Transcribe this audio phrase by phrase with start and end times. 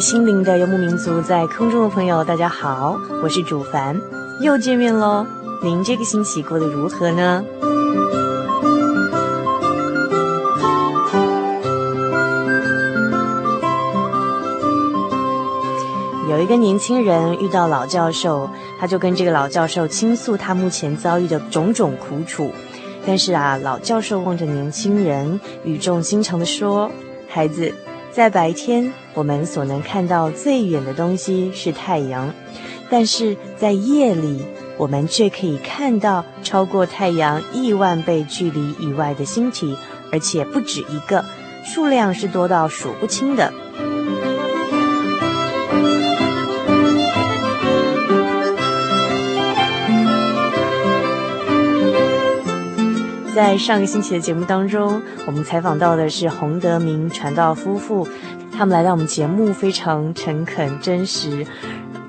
[0.00, 4.00] 心灵的游牧民族，在空中的朋友，大家好，我是主凡，
[4.40, 5.26] 又见面喽。
[5.62, 7.44] 您这个星期过得如何呢？
[16.30, 22.52] 有一个年轻人遇到老教授，他就跟这个老教授倾诉他目前遭遇的种种苦楚。
[23.04, 26.90] 但是啊，老教授望着年轻人，语重心长地说
[27.26, 27.74] ：“孩子。”
[28.10, 32.34] 在白天，我们所能看到最远的东西是太阳，
[32.90, 34.42] 但是在夜里，
[34.76, 39.76] 我们却可以看到超过太阳亿万倍距离以外的星体，
[40.10, 41.24] 而且不止一个，
[41.64, 43.52] 数量是多到数不清的。
[53.38, 58.08] 在上个星期的节目当中，我们采访到的是洪德明传道夫妇，
[58.50, 61.46] 他们来到我们节目，非常诚恳、真实、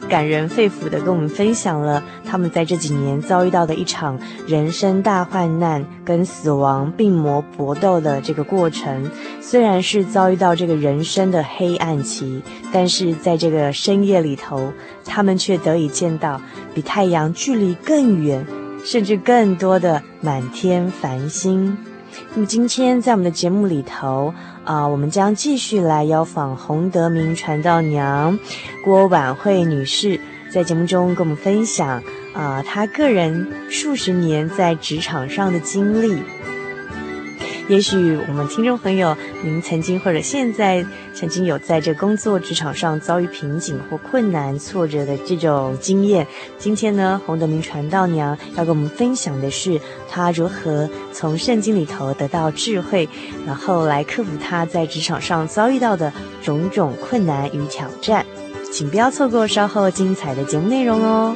[0.09, 9.11] 感人肺腑地跟我们分享了他们在这几年遭遇到的一场人生大患难，跟死亡病魔搏斗的这个过程。
[9.39, 12.41] 虽然是遭遇到这个人生的黑暗期，
[12.73, 14.73] 但是在这个深夜里头，
[15.05, 16.41] 他们却得以见到
[16.73, 18.43] 比太阳距离更远。
[18.83, 21.77] 甚至更多的满天繁星。
[22.33, 28.37] 那么今天在我们的节目里头啊、我们将继续来邀访洪德明传道娘
[28.85, 30.19] 郭婉慧女士，
[30.51, 32.03] 在节目中跟我们分享
[32.33, 36.21] 啊、她个人数十年在职场上的经历。
[37.69, 46.25] 也许我们听众朋友，您曾经或者现在曾经有在这工作职场上遭遇瓶颈或困难挫折的这种经验。
[46.57, 49.79] 今天呢，洪德明传道娘要跟我们分享的是
[50.09, 53.07] 她如何从圣经里头得到智慧，
[53.45, 58.25] 然后来克服她在职场上遭遇到的种种困难与挑战。
[58.73, 61.35] 请不要错过稍后精彩的节目内容哦。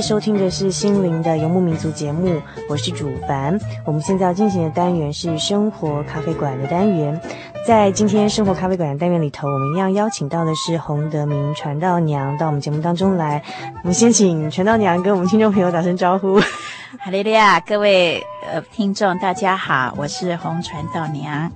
[0.00, 3.58] 收听的是心灵的游牧民族节目，我是主凡。
[3.84, 7.20] 我们现在要进行的单元是生活咖啡馆的单元。
[7.66, 13.42] 在今天生活咖啡馆的单元里头，我们一样邀请到的是洪德明传道娘到我们节目当中来。
[13.82, 16.40] 我们先请传道娘跟我们听众朋友打声招呼。
[16.98, 21.50] 哈利利亚，各位呃听众大家好，我是红传道娘。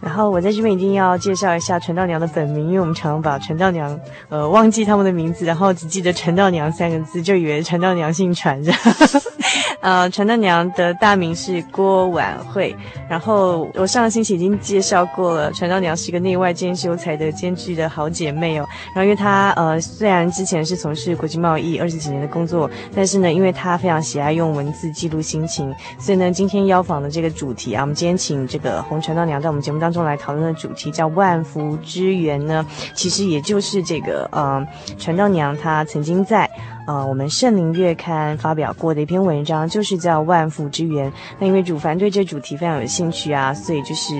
[0.00, 3.98] 然后我在这边一定要介绍一下传道娘的本名，因为我们常常把传道娘
[4.28, 8.70] 呃忘记他们的名字，然后只记得传道娘三个字，就以为传道娘姓传着。
[9.80, 12.74] 呃，传道娘的大名是郭婉慧。
[13.08, 18.66] 然后我上个星期已经介绍过了，传道娘是一个内外兼修才德兼具的好姐妹哦。
[18.94, 34.66] 然后因为她呃虽然之前是从事国际贸易二十几年的工作，但是呢，因为她非常喜爱用文字记录心情，所以呢，今天邀访的这个主题啊，我们今天请这个红传道娘在我们节目当中来讨论的主题叫万福之源呢，其实也就是这个呃
[34.98, 36.50] 传道娘她曾经在。
[36.86, 41.10] 呃，我们圣灵月刊发表过的一篇文章，就是叫《万福之源》。
[41.38, 44.14] 那因为主凡对这主题非常有兴趣啊，所以就是，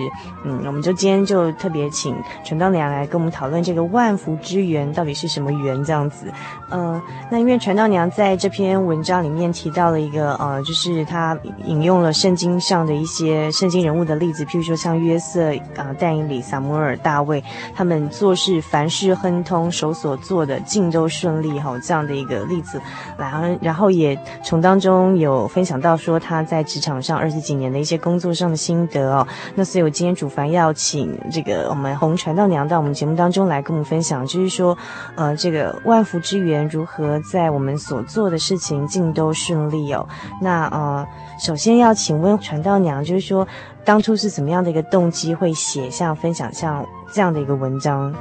[0.45, 6.27] 嗯，我们就今天就特别请传道娘来跟我们讨论这个万福之源到底是什么源这样子。
[6.69, 17.41] 呃，那因为传道娘在这篇文章里面提到了一个，呃，就是他引用了圣经上的一些圣经人物的例子，譬如说像约瑟啊、呃、但以理、撒母耳、大卫，
[17.77, 22.56] 他们做事凡事亨通，手所做的尽都顺利，哈，这样的一个例。
[22.57, 22.81] 例子，
[23.19, 29.27] 然后然后也从当中有分享到说他在职场上二十几年的一些工作上的心得哦。
[29.55, 34.77] 那所以我今天主凡要请这个我们红传道娘到我们节目当中来跟我们分享，就是说，
[35.17, 40.09] 呃，这个万福之源如何在我们所做的事情尽都顺利哦。
[40.41, 41.07] 那呃，
[41.39, 43.47] 首先要请问传道娘，就是说
[43.85, 48.15] 当初是怎么样的一个动机会写像分享像这样的一个文章？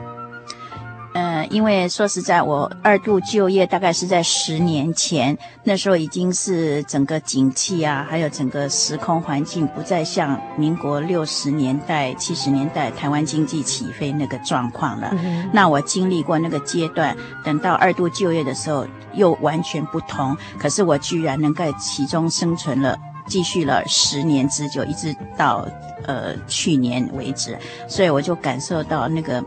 [1.45, 15.09] 呃，因为说实在，我二度就业大概是在十年前，那时候已经是整个景气啊，还有整个时空环境不再像民国六十年代、七十年代台湾经济起飞那个状况了。
[15.23, 20.35] 嗯、那我经历过那个阶段，等到二度就业的时候又完全不同。
[20.57, 22.97] 可是我居然能在其中生存了，
[23.27, 25.67] 继续了十年之久，一直到
[26.05, 27.57] 呃去年为止，
[27.87, 29.43] 所以我就感受到那个。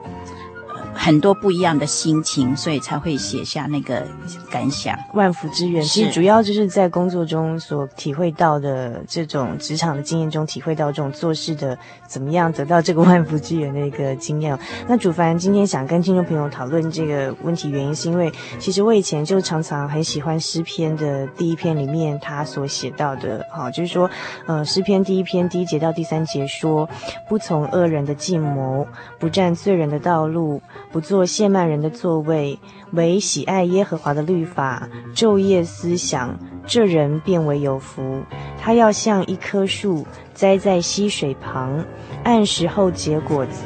[1.01, 4.05] 很多不一样的心情，所以才会写下那个
[4.51, 4.99] 感想。
[5.15, 11.79] 万福之源，其实主要就是在工作中所体会到的这种职场的经验中，体会到这种做事的
[12.09, 14.59] 怎么样得到这个万福之源的一个经验。
[14.89, 24.11] 那主凡今天想跟听众朋友讨论这个问题，原因是因为其实我以前就常常很喜欢诗篇的第一篇里面他所写到的，好，就是说，
[24.47, 26.89] 呃，诗篇第一篇第一节到第三节说，
[27.29, 28.85] 不从恶人的计谋，
[29.19, 30.61] 不占罪人的道路。
[30.91, 32.59] 不做谢曼人的座位，
[32.93, 38.23] 唯喜爱耶和华的律法，昼夜思想，这人便为有福。
[38.59, 41.85] 他要像一棵树栽在溪水旁，
[42.25, 43.63] 按时候结果子，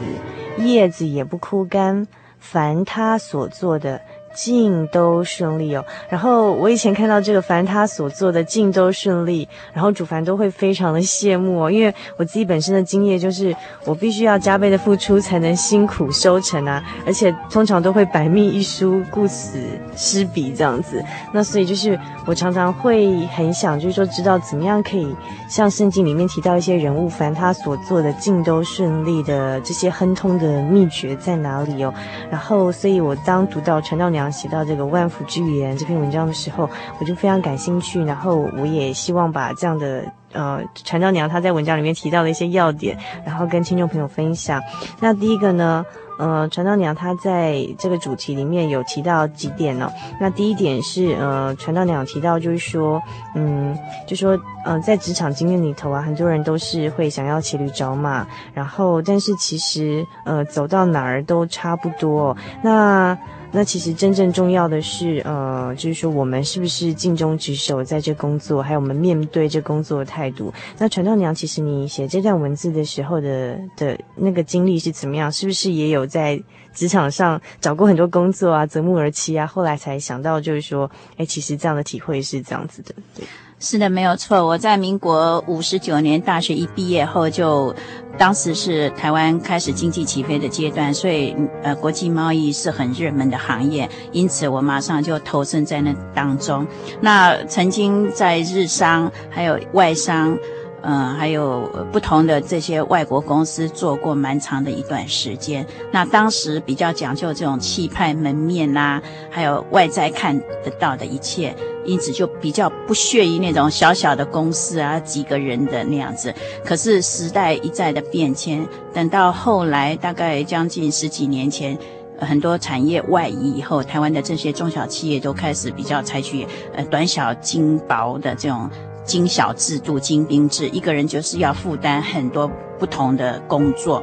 [0.59, 2.07] 叶子也不枯干。
[2.39, 4.01] 凡他所做的，
[4.35, 5.85] 尽都顺利哦。
[6.09, 11.71] 然后我以前看到这个，凡他所做的尽都顺利，然后主凡都会非常的羡慕哦。
[11.71, 16.83] 因为我自己本身的经验就是，我必须要加倍的付出才能辛苦收成啊。
[17.05, 19.59] 而且通常都会百密一疏，顾此
[19.95, 21.05] 失彼这样子。
[21.33, 25.15] 那所以就是我常常会很想，就是说知道怎么样可以
[25.51, 31.93] 像圣经里面提到一些人物，凡他所做的尽都顺利的这些亨通的秘诀在哪里哦。
[32.31, 34.22] 然后所以我当读到传道娘。
[34.31, 36.69] 写到这个万福之源这篇文章的时候，
[37.01, 44.61] 我就非常感兴趣，然后我也希望把这样的呃传道娘她在文章里面提到的一些要点，然后跟听众朋友分享。
[45.01, 45.85] 那第一个呢，
[46.19, 49.91] 呃，传道娘她在这个主题里面有提到几点呢？
[50.21, 53.03] 那第一点是呃，传道娘提到就是说，
[53.35, 53.77] 嗯，
[54.07, 62.37] 就说呃，在职场经验里头啊，很多人都是会想要骑驴找马，然后但是其实呃，走到哪儿都差不多。
[62.63, 63.17] 那
[63.55, 70.53] 那其实真正重要的是，呃，就是说我们是不是尽忠职守在这工作，还有我们面对这工作的态度。
[70.79, 75.31] 那传道娘，其实你写这段文字的时候的的那个经历是怎么样？
[75.31, 76.43] 是不是也有在
[76.73, 83.25] 职场上找过很多工作啊，择木而栖啊，后来才想到就是说，哎，其实这样的体会是这样子的，对。
[83.63, 84.45] 是的，没有错。
[84.45, 87.73] 我在民国五十九年大学一毕业后就，
[88.19, 96.67] 当时是台湾开始经济起飞的阶段，所以呃，国际贸易是很热门的行业，因此我马上就投身在那当中。
[97.01, 100.37] 那曾经在日商还有外商，
[100.85, 105.65] 嗯，还有不同的这些外国公司做过蛮长的一段时间。
[105.93, 116.35] 那当时比较讲究这种气派门面啦、啊，还有外在看得到的一切，因此就比较不屑于那种小小的公司啊，几个人的那样子。
[116.65, 121.79] 可是时代一再的变迁，等到后来大概将近十几年前，
[122.19, 128.69] 很多产业外移以后，台湾的这些中小企业都开始比较采取呃短小精薄的这种。
[129.05, 134.03] 精小制度、精兵制，一个人就是要负担很多不同的工作，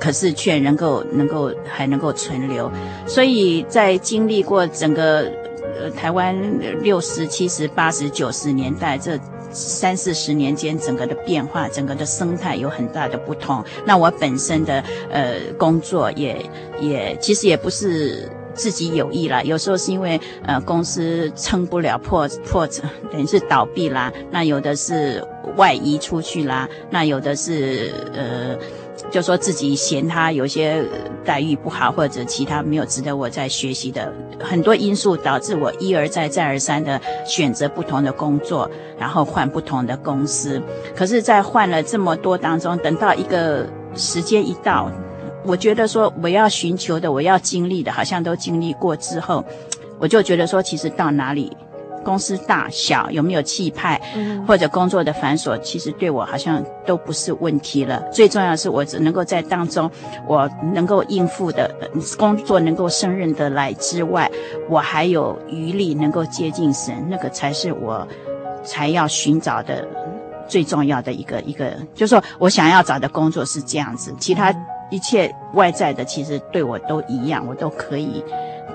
[0.00, 2.70] 可是却能够能够还能够存留。
[3.06, 5.30] 所以在经历过整个
[5.80, 6.36] 呃台湾
[6.82, 9.18] 六十七十八十九十年代这
[9.52, 13.64] 三四十年间，整个的变化，整个的生态有很大的不同。
[13.84, 16.44] 那我本身的呃工作也
[16.80, 18.28] 也其实也不是。
[18.54, 22.66] 自己有意啦，有时候是因为呃公司撑不了破破，
[23.10, 24.12] 等于是倒闭啦。
[24.30, 25.22] 那有的是
[25.56, 28.56] 外移出去啦，那有的是呃，
[29.10, 30.84] 就说自己嫌他有些
[31.24, 40.60] 待遇不好，或者其他没有值得我再学习的很多因素，导致我一而再再而三的选择不同的工作，然后换不同的公司。
[40.94, 44.90] 可是，在换了这么多当中，等到一个时间一到。
[45.44, 49.44] 我觉得说我要寻求的，我要经历的，好像都经历过之后，
[49.98, 51.56] 我就觉得说，其实到哪里，
[52.04, 54.00] 公司大小有没有气派，
[54.46, 58.00] 或者工作的繁琐，其实对我好像都不是问题了。
[58.12, 59.90] 最重要的是，我只能够在当中，
[60.28, 61.68] 我能够应付的
[62.16, 64.30] 工作能够胜任得来之外，
[64.68, 68.06] 我还有余力能够接近神，那个才是我
[68.64, 69.86] 才要寻找的
[70.48, 74.54] 最重要的一个一个，就是说我想要找的工作是这样子，其他。
[74.92, 78.22] 一切外在的其实对我都一样，我都可以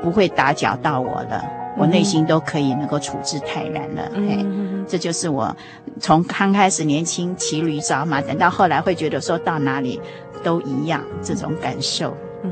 [0.02, 1.44] 不会打搅到我了，
[1.78, 4.10] 我内心都可以能够处之泰然了。
[4.16, 5.56] 嗯、嘿，这就是我
[6.00, 10.02] 从刚开始年轻骑驴找马，等到后来会觉得说到哪里
[10.44, 12.18] 都一样这种感受。
[12.42, 12.52] 嗯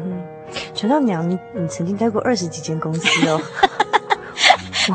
[0.52, 3.42] 哼，陈道娘，你你曾经待过二十几间公司哦。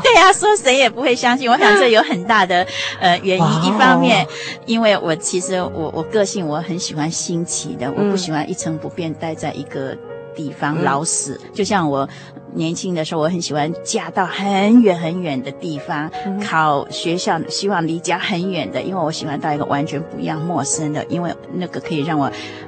[0.03, 1.49] 对呀、啊，说谁也不会相信。
[1.49, 2.65] 我想这有很大的
[2.99, 4.25] 呃原因，一方面，
[4.65, 9.97] 因为我其实我我个性我很喜欢新奇的，我不喜欢一成不变待在一个
[10.35, 11.39] 地方老死。
[11.53, 12.07] 就像我。
[12.53, 16.11] 年轻的时候，我很喜欢嫁到很远很远的地方，
[16.43, 22.25] 考学校，希望离家很远的，因为我喜欢到一个完全不一样、陌生的，因为那个可以让我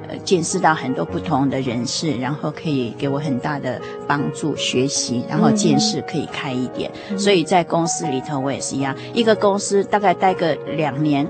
[0.08, 6.90] 呃见识到很多不同的人士，然后可以给我很大的帮助学习，然后见识可以开一点。
[7.18, 11.28] 所以在公司里头，我也是一样，一个公司大概待个两年。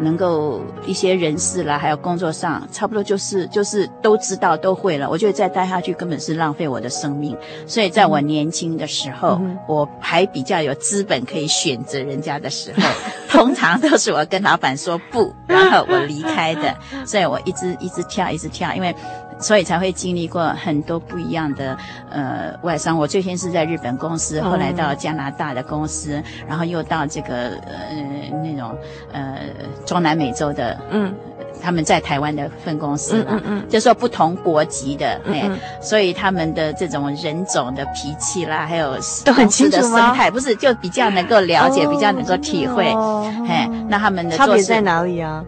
[0.00, 5.08] 能够一些人事啦，还有工作上，差不多就是就是都知道都会了。
[5.08, 7.36] 我觉得再待下去根本是浪费我的生命。
[7.66, 12.82] 所以在我年轻的时候，嗯、我还比较有资本可以选择人家的时候，
[13.28, 16.74] 通常都是我跟老板说不，然后我离开的。
[17.04, 18.94] 所以我一直一直跳，一直跳，因为。
[19.40, 21.76] 所以才会经历过很多不一样的
[22.10, 22.98] 呃外商。
[22.98, 28.76] 我最先是在日本公司，后来到加拿大的公司，嗯、然后又到这个呃那种
[29.12, 29.38] 呃
[29.86, 31.14] 中南美洲的，嗯，
[31.62, 33.68] 他们在台湾的分公司嘛，嗯嗯，嗯。
[33.68, 45.44] 就说不同国籍的，嗯嗯，所以他们的这种人种的脾气啦，还有都很清楚的生态，不是就比较能够了解，哦、比较能够体会，哦、嘿，那他们的差别在哪里啊？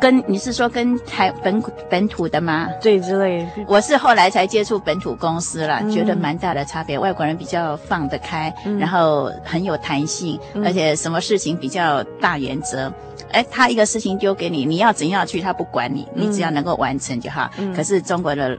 [0.00, 2.68] 嗯跟你是说跟台本本土的吗？
[2.80, 3.46] 对，之类。
[3.66, 6.98] 我是后来才接触本土公司了，嗯、觉得蛮大的差别。
[6.98, 12.90] 外国人比较放得开，嗯、然后很有弹性，嗯、而且什么事情比较大原则。
[13.30, 17.50] 哎，他一个事情丢给你，你要怎样去，他不管你，你只要能够完成就好。
[17.58, 18.56] 嗯、可是中国的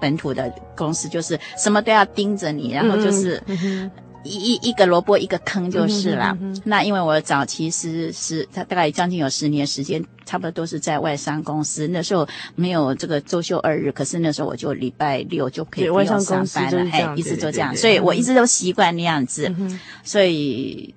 [0.00, 3.40] 本土的公司就是什么都要盯着你，然后就是。
[4.28, 6.26] 一一一个萝卜一个坑就是了。
[6.32, 11.88] 嗯哼嗯哼，那因为我早期是是，他大概将近有十年时间，差不多都是在外商公司。
[11.88, 20.94] 那时候没有这个周休二日，可是那时候我就礼拜六就可以不用上班了，哎，一直都这样，所以我一直都习惯那样子，嗯、所以。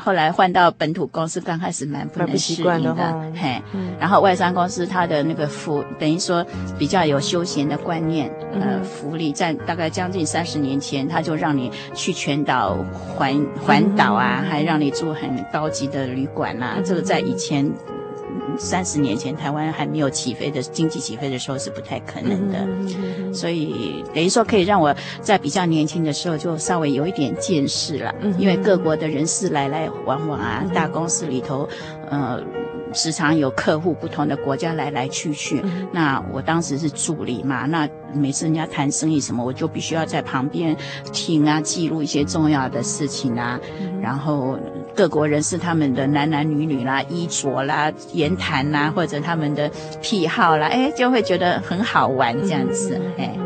[0.00, 3.60] 后来换到本土公司，刚开始蛮不能适应的，的嘿。
[3.72, 6.44] 嗯、然后外商公司它的那个福，等于说
[6.78, 12.76] 比较有休闲的观念，嗯、呃，福利在大概将近三十年前，他就让你去全岛
[13.16, 17.70] 环环岛啊，嗯、还让你住很高级的旅馆啊，嗯、这个在以前。
[18.56, 31.68] 三十年前，台湾还没有起飞的经济起飞的时候是不太可能的，嗯、所以等于说可以让我在比较年轻的时候就稍微有一点见识了，嗯、因为各国的人士来来往往啊，嗯、大公司里头，
[32.10, 32.40] 呃，
[32.92, 35.60] 时常有客户不同的国家来来去去。
[35.64, 40.76] 嗯、那我当时是助理嘛，那每次人家谈生意什么，我就必须要在旁边
[41.12, 43.58] 听啊，记录一些重要的事情啊。
[43.80, 44.58] 嗯、然后
[44.94, 52.98] 各国人士他们的男男女女啦、衣着啦、言谈啦，或者他们的癖好啦，哎，就会觉得很好玩这样子。
[52.98, 53.38] 嗯、哎，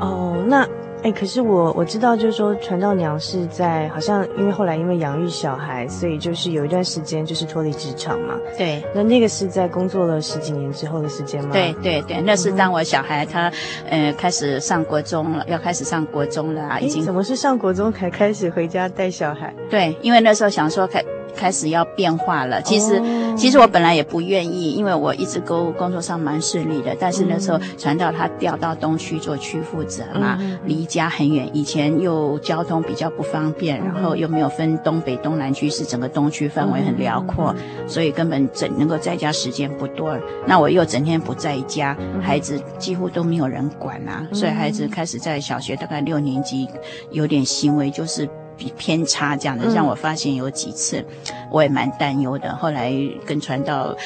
[0.00, 0.68] 哦，那。
[1.02, 8.34] 哎，可是我我知道，就是说传道娘是在好像因为后来因为养育小孩，所以就是有一段时间就是脱离职场嘛。
[8.56, 11.50] 对，那那个是在工作了十几年之后的时间吗？
[11.52, 13.52] 对对对，那是当我小孩他
[13.88, 17.04] 呃开始上国中了，要开始上国中了啊，已经。
[17.04, 19.54] 怎么是上国中才开始回家带小孩？
[19.70, 21.02] 对，因为那时候想说开。
[21.38, 22.60] 开始要变化了。
[22.62, 23.38] 其实，oh.
[23.38, 26.96] 其实我本来也不愿意，因为我一直工工作上蛮顺利的。
[26.98, 30.58] 但是那时候传到他调到东区做区负责嘛，mm hmm.
[30.64, 37.88] 离家很远，以前又交通比较不方便，然后又没有分东北、东南区，是整个东区范围很辽阔，mm hmm.
[37.88, 40.18] 所以根本整能够在家时间不多。
[40.44, 46.68] 那我又整天不在家，孩子几乎都没有人管啊，所以孩子开始在小学大概六年级
[47.12, 48.28] 有点行为就是。
[48.58, 51.02] 比偏差这样的，让我发现有几次，
[51.50, 52.54] 我也蛮担忧的。
[52.56, 52.92] 后来
[53.24, 53.96] 跟传道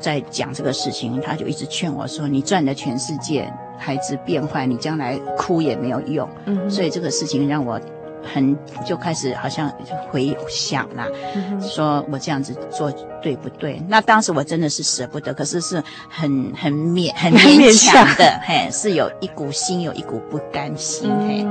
[0.00, 7.78] 在讲这个事情，他就一直劝我说：“你赚了全世界，孩子变坏，你将来哭也没有用。”嗯，所以这个事情让我
[8.34, 9.70] 很就开始好像
[10.10, 11.06] 回想啦，
[11.60, 12.90] 说我这样子做
[13.22, 13.80] 对不对？
[13.88, 21.44] 那当时我真的是舍不得，可是是很很勉很勉强的，嘿，是有一股心有一股不甘心，嘿，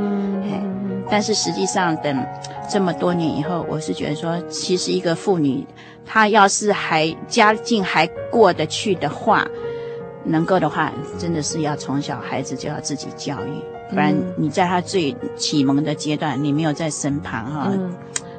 [0.49, 0.61] 嘿。
[1.09, 2.25] 但是实际上，等
[2.69, 5.65] 这么多年以后，我是觉得说，其实一个妇女，
[6.05, 9.47] 她要是还家境还过得去的话，
[10.23, 17.71] 能够的话，真的是要从小孩子就要自己教育，不然你在她最启蒙的阶段，你没有在身旁哈，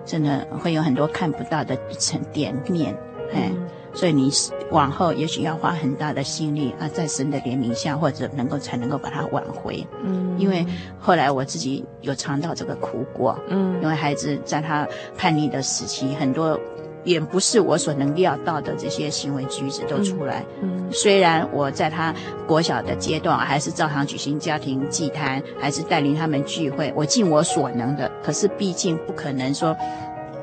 [0.04, 2.94] 真的会有很多看不到的层点面，
[3.34, 3.50] 哎。
[3.95, 4.30] 所以你
[4.71, 9.85] 往后也许要花很大的心力啊，在神的怜悯下，或者能够才能够把它挽回。
[10.04, 10.64] 嗯，因为
[11.00, 13.37] 后来我自己有尝到这个苦果。
[13.49, 16.61] 嗯，因为孩子在他叛逆的时期，很多
[17.02, 20.45] 也不是我所能料到的这些行为举止都出来。
[20.61, 22.14] 嗯，嗯，虽然我在他
[22.47, 28.11] 国小的阶段还是照常举行家庭祭坛，还是带领他们聚会，我尽我所能的。
[28.23, 29.75] 可是毕竟不可能说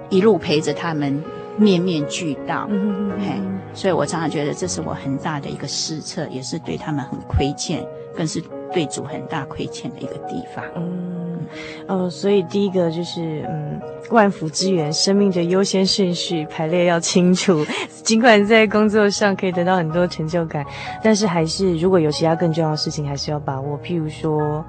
[0.09, 1.23] 一路陪着他们。
[1.57, 3.41] 面面俱到，嗯、嘿，
[3.73, 8.41] 所以我常常觉得这是我很大的一个失策，也是对他们很亏欠，更是
[8.73, 10.63] 对主很大亏欠的一个地方。
[10.75, 11.39] 嗯，
[11.87, 13.79] 哦、呃，所以第一个就是，嗯，
[14.09, 17.65] 万福之源，生命的优先顺序排列要清楚。
[18.03, 20.65] 尽管在工作上可以得到很多成就感，
[21.03, 23.79] 但是还是如果有其他更重要的事情，还是要把握。
[23.81, 24.63] 譬如说。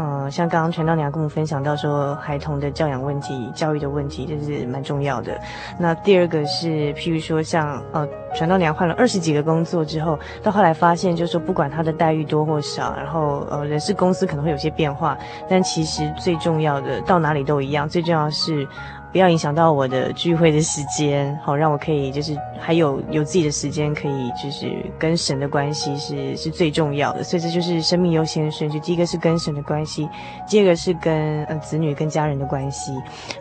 [0.00, 5.36] 嗯，像刚刚传道娘跟我们分享到说，孩童的教养问题、教育的问题，这是蛮重要的。
[5.76, 18.68] 那第二个是，譬如说像呃，传道娘换了二十几个工作之后，到后来发现，就是说不管他的待遇多或少，然后呃，人事公司可能会有些变化，但其实最重要的到哪里都一样，最重要是。
[19.10, 28.78] 不要影响到我的聚会的时间，好让我可以就是还有有自己的时间可以就是跟神的关系是是最重要的，所以这就是生命优先顺序。
[28.80, 30.06] 第一个是跟神的关系，
[30.46, 32.92] 第二个是跟呃子女跟家人的关系。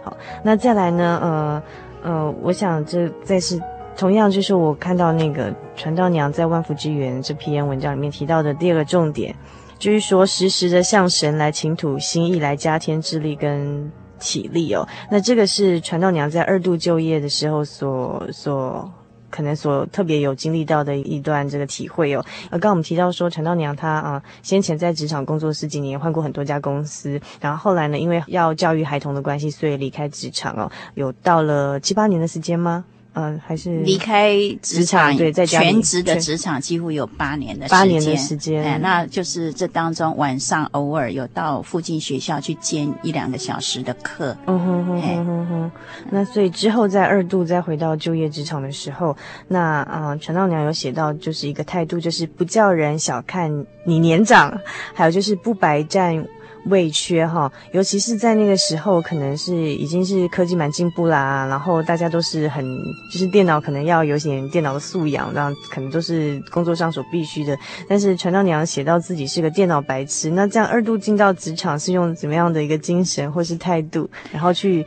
[0.02, 1.20] 好，那再来呢？
[1.22, 1.64] 呃
[2.04, 3.62] 呃，我想这再是
[3.98, 9.36] 同样就是我看到那个传道娘在万福之源这篇文章里面提到的第二个重点，
[9.78, 13.92] 就是说时时的向神来倾吐心意，来加添智力跟。
[14.20, 18.92] 体力哦，那这个是传道娘在二度就业的时候所所
[19.30, 22.26] 可能所特别有经历到的一段这个体会哦。
[22.46, 32.86] 呃，刚刚我们提到说陈道娘她啊，先前在职场工作十几年，换过很多家公司，然后后来呢，因为要教育孩童的关系，所以离开职场哦，有到了七八年的时间吗？
[33.20, 45.72] 嗯，还是离开职场，对，在全职的职场几乎有八年的时间，八年的时间，哎，那就是这当中晚上偶尔有到附近学校去兼一两个小时的课，嗯哼哼哼哼哼。
[46.12, 54.56] 那所以之后在二度再回到就业职场的时候，那啊，陈道娘有写到就是一个态度，就是不叫人小看你年长，
[54.94, 56.24] 还有就是不白占。
[56.70, 62.66] 未缺哈，尤其是在那个时候，可能是已经是科技蛮进步啦，然后大家都是很
[63.12, 67.58] 就是电脑可能要有点电脑的素养，然后可能都是工作上所必须的。
[67.88, 74.86] 但是传道娘写到自己是个电脑白痴，那这样二度进到职场是用怎么样的一个精神或是态度，然后去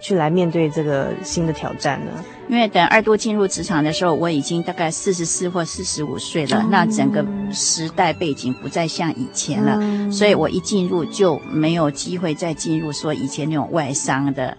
[0.00, 2.10] 去来面对这个新的挑战呢？
[2.48, 14.56] 因为等二度进入职场的时候，我已经大概四十四或四十五岁了，嗯、那整个时代背景不再像以前了，嗯、所以我一进入就没有机会再进入说以前那种外商的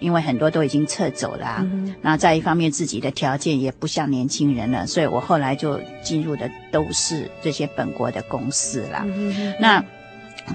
[0.00, 1.66] 因为很多都已经撤走了，啊，
[2.00, 9.04] 那、嗯、再一方面自己的条件也不像年轻人了，所以我后来就进入的都是这些本国的公司啦。
[9.04, 9.84] 嗯、那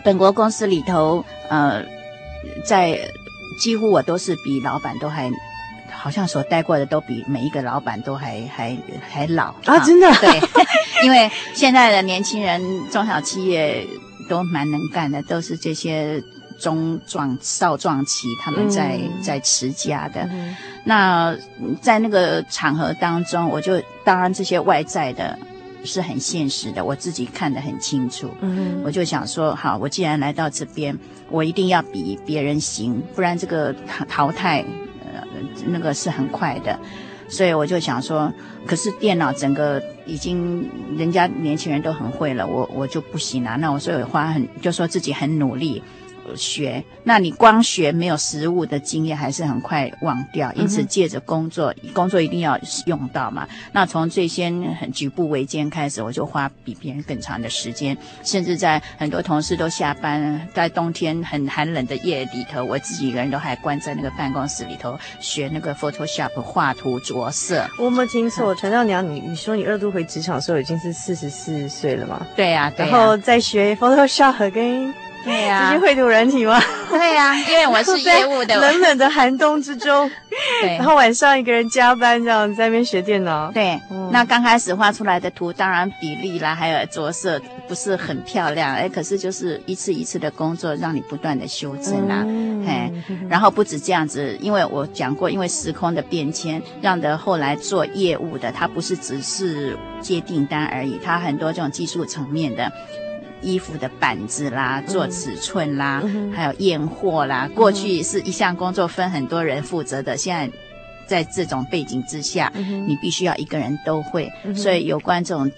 [0.04, 1.84] 本国公司里头，呃，
[2.64, 3.00] 在
[3.58, 5.32] 几乎我都是比老板都还，
[5.92, 8.78] 好像所待过的都比每一个老板都还还
[9.10, 9.80] 还老啊！
[9.80, 10.42] 真的，对，
[11.04, 13.88] 因为现在的年轻人中小企业
[14.30, 16.24] 都蛮能干的，都是这些。
[16.58, 20.22] 中壮少壮期，他们在、嗯、在持家的。
[20.32, 21.36] 嗯、那
[21.82, 25.38] 在那个场合当中，我就当然这些外在的
[25.86, 28.30] 是很现实的，我自己看得很清楚。
[28.42, 30.98] 嗯，我就想说，好，我既然来到这边，
[31.30, 34.66] 我一定要比别人行，不然这个淘淘汰，
[35.04, 35.24] 呃，
[35.68, 36.80] 那个是很快的。
[37.28, 38.32] 所以我就想说，
[38.68, 43.58] 可是电脑整个已经人家年轻人都很会了，我我就不行了。
[43.58, 45.82] 那我所以花很就说自己很努力。
[46.36, 50.52] 学，那你光学没有实物的经验，还是很快忘掉。
[50.54, 53.46] 因此，借着工作，工作一定要用到嘛。
[53.74, 67.68] 那从最先很举步维艰开始，我就花比别人更长的时间，甚至在很多同事都下班，在冬天很寒冷的夜里头，我自己一个人都还关在那个办公室里头学那个 Photoshop 画图着色。
[67.78, 72.26] 我没听错，传道娘，你你说你二度回职场的时候已经是四十四岁了吗？
[72.36, 75.05] 对呀、啊，对啊、然后再学 Photoshop 跟。
[75.26, 76.62] 对呀，这些绘图人体吗？
[76.90, 78.56] 对呀，因为我是 业务的。
[78.56, 80.10] 冷冷的寒冬之中，
[80.62, 83.52] 对，然后晚上一个人加班这样在那边学电脑。
[83.52, 83.80] 对，
[84.12, 92.24] 那刚开始画出来的图，当然比例啦，还有着色不是很漂亮，哎，可是就是一次一次的工作，让你不断的修正啊，
[92.68, 92.92] 哎，
[93.28, 102.72] 然后不止这样子，因为我讲过，因为时空的变迁，让的后来做业务的，他不是只是接订单而已，他很多这种技术层面的。
[103.42, 107.50] 衣服的板子啦，做尺寸啦，嗯、还有验货啦。
[107.56, 110.58] 过去是一项工作分很多人负责的，现在
[111.06, 114.32] 在这种背景之下，嗯、你必须要一个人都会。
[114.44, 115.52] 嗯、所以有关这种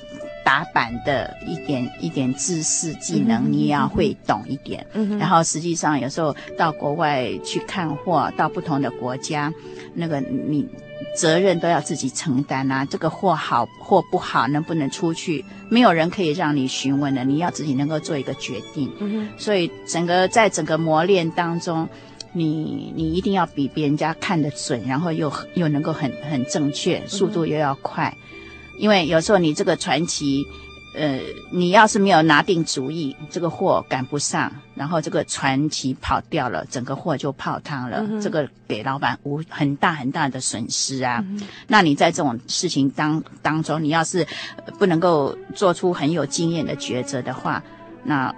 [0.43, 4.85] 打板的一点一点知识技能，嗯、你也要会懂一点。
[4.93, 9.53] 嗯、然后实际上有时候到国外去看货，到不同的国家，
[9.93, 10.67] 那个你。
[11.15, 12.85] 责任都要自己承担啊！
[12.85, 18.91] 这个货好货不好，能不能出去，没有人可以让你询问的，你要自己能够做一个决定。
[18.99, 19.29] 嗯哼。
[19.37, 21.87] 所以整个在整个磨练当中，
[22.33, 28.37] 你你一定要比别人家看得准，然后又又能够很很正确，速度又要快，嗯。
[28.79, 30.45] 因为有时候你这个传奇。
[30.95, 31.19] 呃，
[31.51, 41.23] 你要是没有拿定主意，这个货赶不上，然后这个传奇跑掉了，整个货就泡汤了，嗯、这个给老板无很大很大的损失啊。
[41.27, 44.25] 嗯、那你在这种事情当当中，你要是
[44.79, 47.61] 不能够做出很有经验的抉择的话，
[48.03, 48.33] 那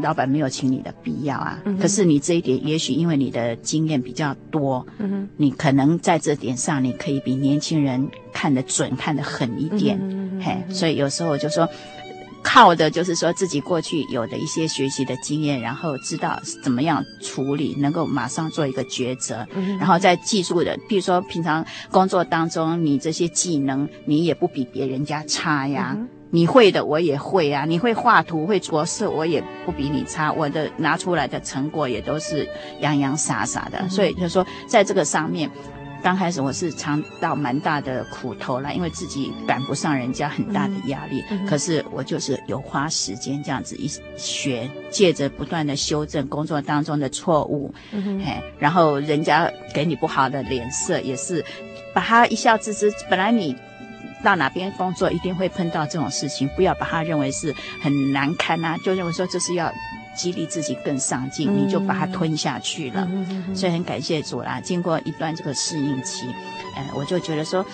[0.00, 1.58] 老板没有请你的必要啊。
[1.64, 9.98] 嗯、可是你这一点，也许因为你的经验比较多，嗯、你可能在这点上，你可以比年轻人看得准，看得狠一点。
[10.38, 11.68] 嗯嘿，所以有时候我就说，
[12.42, 19.46] 靠的就是说自己过去有的一些学习的经验，然后知道怎么样处理，能够马上做一个抉择。
[19.54, 25.94] 嗯，然后在技术的，比如说平常工作当中，你这些技能你也不比别人家差呀。
[25.96, 30.32] 嗯，你会的我也会啊，你会画图会着色，我也不比你差。
[30.32, 32.48] 我的拿出来的成果也都是
[32.80, 33.78] 洋洋洒洒的。
[33.80, 35.50] 嗯，所以就说在这个上面。
[36.02, 41.22] 刚开始我是尝到蛮大的苦头了，因为自己赶不上人家，很大的压力。
[41.30, 51.44] 嗯嗯、可是我就是有花时间这样子一学，借着不断的修正工作当中的错误，嗯哼，嘿，然后人家给你不好的脸色，也是
[51.92, 52.92] 把他一笑置之。
[53.10, 53.54] 本来你
[54.22, 59.70] 到哪边工作一定会碰到这种事情，不要把它认为是很难堪啊，就认为说这是要。
[60.18, 63.06] 激励自己更上进，你就把它吞下去了。
[63.08, 64.60] 嗯、所以很感谢主啦。
[64.60, 66.26] 经过一段这个适应期，
[66.74, 67.64] 呃，我就觉得说，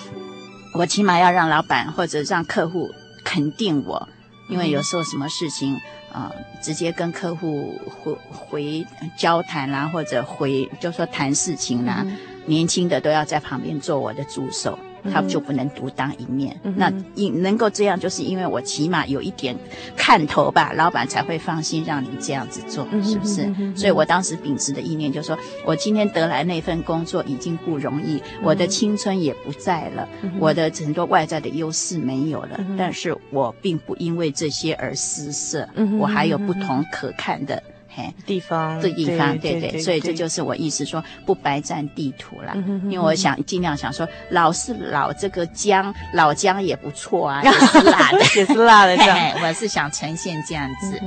[0.74, 2.90] 我起码要让老板或者让客户
[3.24, 4.06] 肯定我，
[4.50, 5.74] 因为有时候什么事情
[6.12, 14.78] 啊、呃，直接跟客户回回交谈啦，或者回就说谈事情啦，嗯、年轻的都要在旁边做我的助手。
[15.12, 16.58] 他就不能独当一面。
[16.62, 19.56] 嗯、那因能够这样，就是因为我起码有一点
[19.96, 23.52] 看头吧，老板才会放心让你这样子做，是不是？
[23.58, 37.62] 嗯、所以我当时秉持的意念就是说，我今天得来那份工作已经不容易，我的青春也不在了，嗯、我的很多外在的优势没有了，嗯、但是我并不因为这些而失色，嗯、我还有不同可看的。
[37.96, 42.54] 嘿，地方的地方，对对，对对对，所以这就是我意思说不白占地图了，
[42.84, 51.00] 因为我想尽量想说，老是老这个姜，老姜也不错啊， 也是辣的，也是辣的这样，我是想呈现这样子。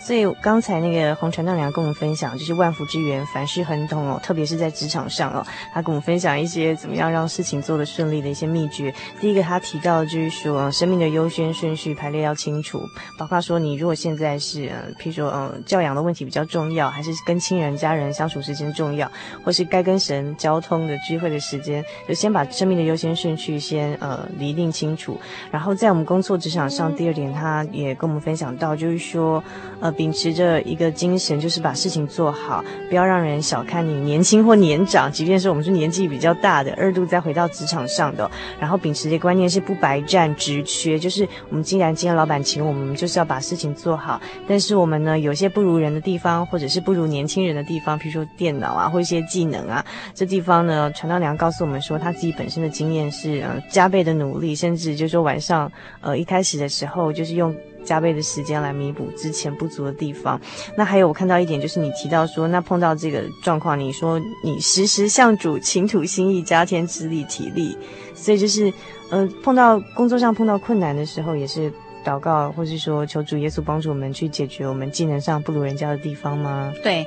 [0.00, 8.92] 所以刚才那个红传道娘跟我们分享，就是万福之源，凡事亨通哦，特别是在职场上哦，他跟我们分享一些怎么样让事情做得顺利的一些秘诀。
[9.20, 12.80] 第一个，他提到就是说，生命的优先顺序排列要清楚，
[13.16, 19.10] 包括说你如果现在是呃，譬如说嗯、呃，教养的问题比较重要，还是跟亲人家人相处时间重要，
[19.44, 25.18] 或是该跟神交通的聚会的时间，就先把生命的优先顺序先呃厘定清楚。
[25.50, 29.42] 然后在我们工作职场上，第二点，他也跟我们分享到，就是说
[29.80, 57.54] 呃，秉持着一个精神，就是把事情做好，不要让人小看你年轻或年长，即便是我们是年纪比较大的，二度再回到职场上的，然后秉持的观念是不白占职缺，就是我们既然今天老板请，我们就是要把事情做好，但是我们呢，有些不如人的地地方，或者是不如年轻人的地方，比如说电脑啊，或一些技能啊，这地方呢，传道娘告诉我们说，他自己本身的经验是，呃，加倍的努力，甚至就是说晚上，呃，一开始的时候就是用。
[57.84, 60.40] 加倍的时间来弥补之前不足的地方。
[60.74, 67.76] 那还有我看到一点，就是你提到说，那碰到这个状况，你说你时时向主倾吐心意，加添智力体力。
[68.14, 68.72] 所以就是，
[69.10, 71.70] 呃，碰到工作上碰到困难的时候，也是
[72.04, 76.72] 祷告，或是说求主耶稣帮助我们去解决我们技能上不如人家的地方吗？
[76.82, 77.06] 对。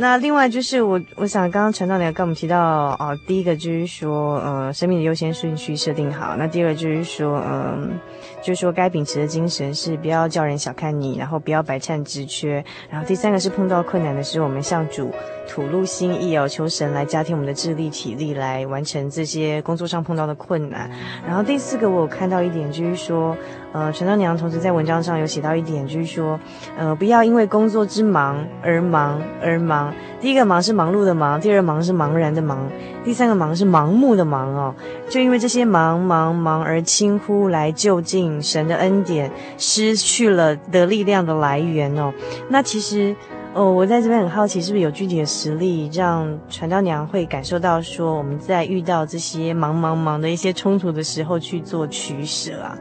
[0.00, 2.60] 那另外就是我，我想刚刚传道娘跟我们提到
[3.00, 6.36] 哦，第一个就是说，呃，生命的优先顺序设定好。
[6.36, 7.50] 那第二个就是说，嗯、
[7.90, 12.64] 呃，就是说该秉持的精神是不要叫人小看你，然后不要百战之缺。
[12.90, 15.10] 然后第三个是碰到困难的时候，我们向主
[15.48, 20.90] 吐露心意哦，求神来加添我们的智力体力，来完成这些工作上碰到的困难。
[21.26, 23.36] 然后第四个我有看到一点就是说。
[23.70, 26.40] 呃，传道娘同时在文章上有写到一点，就是说，
[26.78, 29.92] 呃，不要因为工作之忙而忙而忙。
[30.22, 32.66] 第一个忙是忙碌的忙，第二个忙是茫然的忙，
[33.04, 34.74] 第三个忙是盲目的忙哦。
[35.10, 42.12] 就因为这些忙忙忙而轻忽来就近神的恩典，失去了的力量的来源哦。
[42.48, 43.14] 那其实，
[43.54, 52.78] 哦，我在这边很好奇，是不是有具体的实例，让传道娘会感受到说，我们在遇到这些忙忙忙的一些冲突的时候去做取舍啊？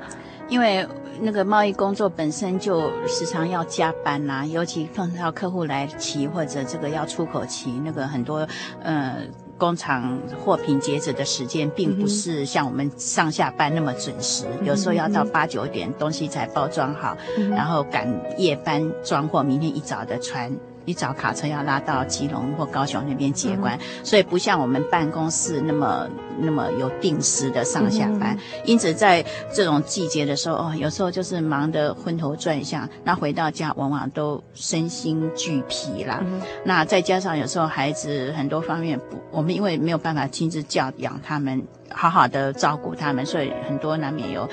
[0.49, 0.87] 因为
[1.19, 8.47] 那个贸易工作本身就时常要加班呐、尤其碰到客户来期或者这个要出口期，那个很多
[8.81, 9.17] 呃
[9.57, 20.55] 工厂货品截止的时间，并不是像我们上下班那么准时，嗯、有时候要到八九点东西才包装好，嗯、然后赶夜班装货，明天一早的船。
[20.87, 26.07] 一早卡车要拉到基隆或高雄那边接关，嗯，所以不像我们办公室那么
[26.39, 28.37] 那么有定时的上下班。
[28.37, 29.23] 嗯、因此在
[29.53, 36.39] 这种季节的时候，哦，有时候就是忙得昏头转向，那回到家往往都身心俱疲啦，嗯。
[36.63, 41.61] 那再加上有时候孩子很多方面不，我们因为没有办法亲自教养他们。
[41.91, 44.47] 好好的照顾他们，所以很多难免有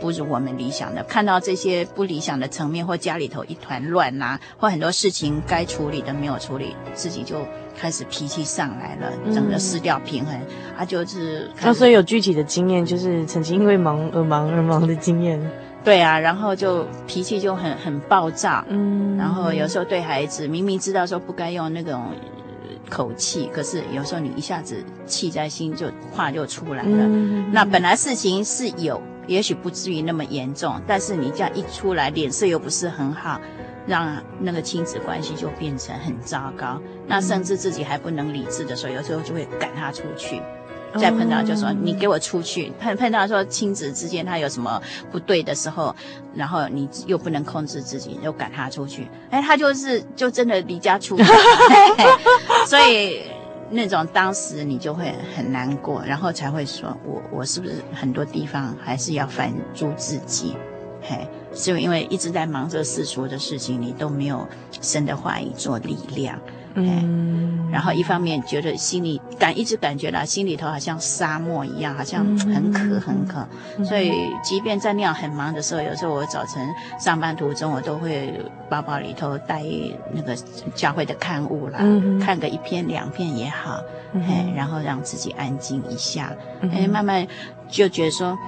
[0.00, 1.02] 不如我们理想的。
[1.04, 7.46] 看到这些不理想的层面，或家里头一团乱呐、啊，或很多事情该处理的没有处理，自己就
[7.78, 10.34] 开始脾气上来了，整个失掉平衡。
[10.76, 15.40] 啊、就是，那所以有具体的经验，就是曾经因为忙而忙而忙的经验。
[15.82, 22.12] 对啊，然后就脾气就很很暴躁，嗯，然后有时候对孩子明明知道说不该用那种。
[22.90, 27.06] 口气，可是有时候你一下子气在心，就话就出来了。
[27.06, 27.50] 嗯。
[27.52, 33.40] 那本来事情是有，也许不至于那么严重，但是你这样一出来，脸色又不是很好，
[33.86, 36.82] 让那个亲子关系就变成很糟糕。
[37.06, 40.42] 那甚至自己还不能理智的时候，有时候就会赶他出去。
[40.98, 45.94] 再碰到就说你给我出去，碰碰到说亲子之间他有什么不对的时候，
[46.34, 51.24] 然后你又不能控制自己，又赶他出去，哎，他就是就真的离家出走，
[52.66, 53.22] 所以
[53.70, 60.56] 那种当时你就会很难过，然后才会说我我是不是很多地方还是要反诸自己，
[61.02, 64.46] 嘿，是因为一直在忙着世俗的事情，你都没有
[64.80, 66.36] 神的话语做力量。
[66.74, 73.46] 嗯，然后一方面觉得心里感一直感觉到心里头好像沙漠一样，好像很渴很渴，
[73.84, 76.66] 所以即便在那样很忙的时候，有时候我早晨
[76.98, 78.32] 上班途中，我都会
[78.68, 79.62] 包包里头带
[80.12, 80.36] 那个
[80.74, 81.80] 教会的刊物啦，
[82.24, 83.82] 看个一篇两篇也好，
[84.14, 86.32] 哎，然后让自己安静一下，
[86.72, 87.26] 哎，慢慢
[87.68, 88.38] 就觉得说。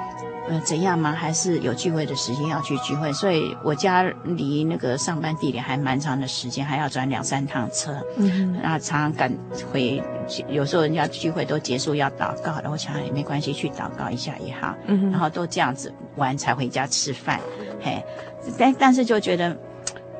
[0.48, 1.12] 呃，怎样吗？
[1.12, 7.94] 还是有聚会的时间要去聚会，所以我家离那个上班地点还蛮长的时间，还要转两三趟车。
[8.16, 9.32] 嗯，然后常常赶
[9.72, 10.02] 回，
[10.48, 14.74] 有时候人家聚会都结束要祷告了，我想也没关系，去祷告一下也好。
[14.86, 17.38] 嗯，然后都这样子完才回家吃饭。
[17.80, 18.02] 嘿，
[18.58, 19.56] 但但是就觉得。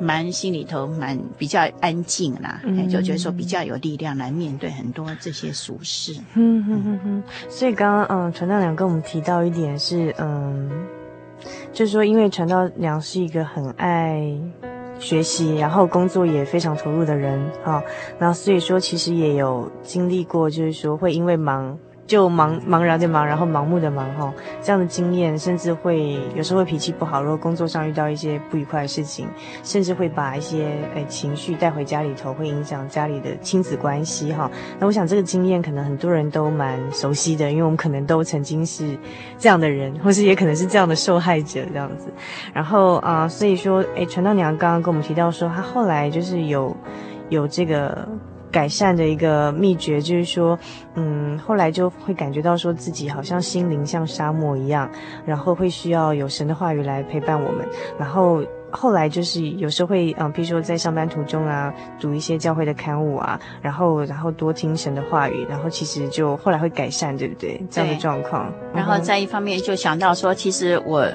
[0.02, 6.12] 蛮心里头蛮比较安静啦，嗯、就觉得说比较有力量来面对很多这些俗事。
[6.34, 7.22] 嗯哼哼哼。
[7.48, 10.68] 所以刚刚嗯，传道娘跟我们提到一点是嗯，
[11.72, 14.20] 就是说因为传道娘是一个很爱
[14.98, 17.82] 学习，然后工作也非常投入的人啊，
[18.18, 21.78] 那所以说其实也有经历过，就是说会因为忙。
[22.06, 29.28] 就茫茫然的茫，然后盲目的盲哈，这样的经验，甚至会有时候脾气不好，如果工作上遇到一些不愉快的事情，
[29.62, 34.50] 甚至会把一些诶情绪带回家里头，会影响家里的亲子关系哈。
[34.78, 38.98] 那我想这个经验可能很多人都蛮熟悉的，因为我们可能都曾经是
[39.38, 42.12] 这样的人，或是也可能是这样的受害者这样子。
[42.52, 46.76] 然后啊、所以说，诶传道娘刚刚跟我们提到说，她后来就是有
[47.30, 48.06] 有这个。
[48.52, 50.58] 改善的一个秘诀就是说，
[50.94, 54.88] 嗯，后来就会感觉到说自己好像心灵像沙漠一样，
[55.24, 57.66] 然后会需要有神的话语来陪伴我们。
[57.98, 67.60] 然后后来就是有时候会，嗯，比如说在上班途中啊，读一些教会的刊物啊，然后然后多听神的话语，然后其实就后来会改善，对不对？
[67.70, 68.52] 这样的状况。
[68.74, 71.08] 然后在一方面就想到说，其实我。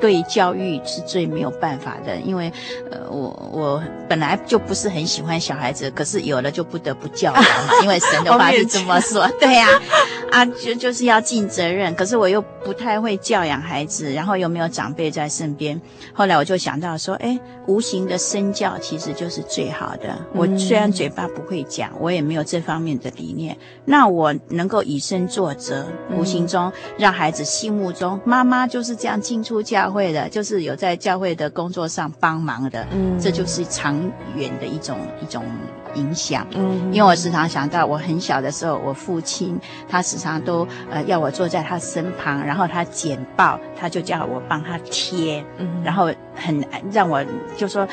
[0.00, 2.50] 对教育是最没有办法的，因为，
[2.90, 9.68] 呃，我我本来就不是很喜欢小孩子，可是有了就不得不教养嘛， 因为神的话是这么说，对呀，
[10.32, 15.78] 啊，就就是要尽责任，可是我又不太会教养孩子，然后又没有长辈在身边，
[16.14, 20.16] 后来我就想到说，哎，无形的身教其实就是最好的。
[20.34, 25.84] 我虽然嘴巴不会讲，我也没有这方面的理念，那我能够以身作则，
[26.16, 29.89] 无形中让孩子心目中妈妈就是这样进出教。
[29.90, 34.00] 会的，就是有在教会的工作上帮忙的，嗯，这就是长
[34.36, 35.44] 远的一种一种
[35.94, 36.46] 影响。
[36.52, 47.24] 嗯，因为我时常想到，我很小的时候，我父亲他时常都呃要我坐在他身旁，然后他剪报，他就叫我帮他贴，嗯，然后很让我
[47.56, 47.86] 就说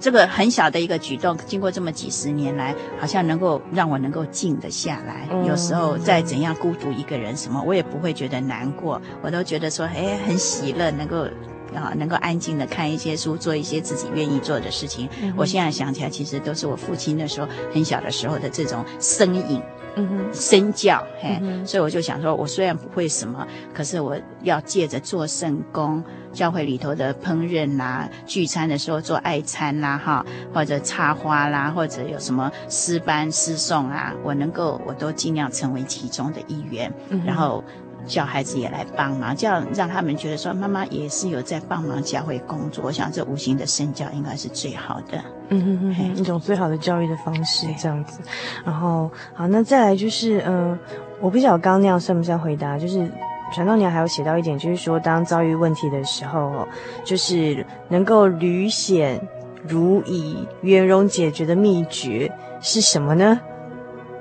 [0.00, 5.28] 这个很小的一个举动，经过这么几十年来，好像能够让我能够静得下来。
[5.30, 11.26] 嗯，有时候再怎样孤独一个人，什么我也不会觉得难过，我都觉得说，哎，很喜乐，能够。
[11.74, 15.08] 啊，能够安静的看一些书，做一些自己愿意做的事情。
[15.20, 19.62] 嗯、我现在想起来，其实都是我父亲那时候很小的时候的这种身影，
[19.96, 37.62] 嗯哼，身教，嘿、嗯，所以我就想说，我虽然不会什么，可是我要借着做圣工，教会里头的烹饪啦，聚餐的时候做爱餐啦，哈，或者插花啦，或者有什么诗班诗颂啊，我能够，我都尽量成为其中的一员，嗯、然后。
[38.06, 42.84] 叫孩子也来帮忙，这样让他们觉得说妈妈也是有在帮忙教会工作。
[42.84, 48.20] 我想这无形的身教应该是最好的，嗯哼哼，哼，一种最好的教育的方式，这样子。
[48.64, 50.78] 然后好，那再来就是，嗯、呃，
[51.20, 52.78] 我不晓得刚刚那样算不算回答？
[52.78, 53.10] 就是
[53.52, 56.66] 传道娘还有写到一点，就是说当遭遇问题的时候，
[57.04, 59.20] 就是能够屡险
[59.66, 63.40] 如夷、圆融解决的秘诀是什么呢？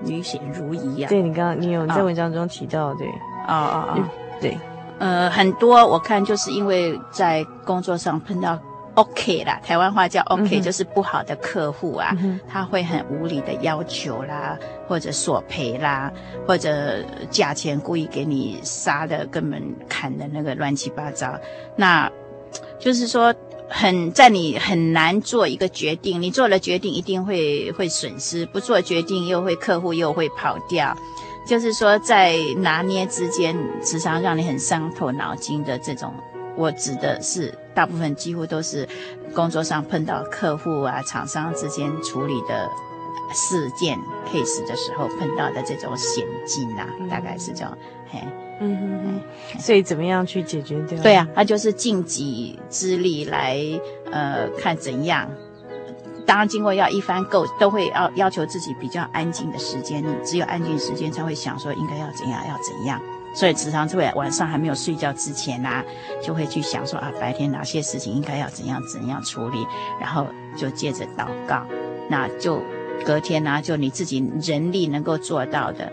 [0.05, 1.09] 履险如夷呀、啊？
[1.09, 3.07] 对，你刚刚你有在文章中提到，哦、对。
[3.47, 4.03] 哦哦哦，
[4.41, 4.57] 对，
[4.99, 8.57] 呃，很多我看就是因为在工作上碰到
[8.95, 16.11] OK 啦，台湾话叫 OK，、嗯、就是不好的客户啊，嗯、他会很无理的要求啦，或者索赔啦，
[16.47, 21.33] 或者价钱故意给你杀的，根本砍的那个乱七八糟，
[21.75, 22.11] 那
[22.79, 23.33] 就是说
[23.67, 30.95] 很在你很难做一个决定，你做了决定一定会会损失，不做决定又会客户又会跑掉。
[31.45, 36.13] 就是说，在拿捏之间，时常让你很伤透脑筋的这种，
[36.55, 38.87] 我指的是大部分几乎都是
[39.33, 42.69] 工作上碰到客户啊、厂商之间处理的
[43.33, 43.97] 事件
[44.31, 47.77] case 的时候碰到的这种险境啊，嗯、大概是这样。
[48.09, 48.19] 嘿，
[48.61, 49.19] 嗯
[49.59, 50.97] 所以怎么样去解决掉？
[51.01, 53.59] 对啊，他就是尽己之力来，
[54.11, 55.29] 呃，看怎样。
[56.25, 60.01] 当然，经过要一番构，都会要要求自己比较安静的时间。
[60.01, 62.99] 你只有安静时间，才会想说应该要怎样，要怎样。
[63.35, 65.83] 所以时常就会晚上还没有睡觉之前呐、啊，
[66.21, 69.67] 就会去想说啊，白天哪些事情应该要怎样怎样处理，
[69.99, 71.63] 然后就接着祷告。
[72.09, 72.61] 那就
[73.05, 75.91] 隔天呢、啊，就你自己人力能够做到的。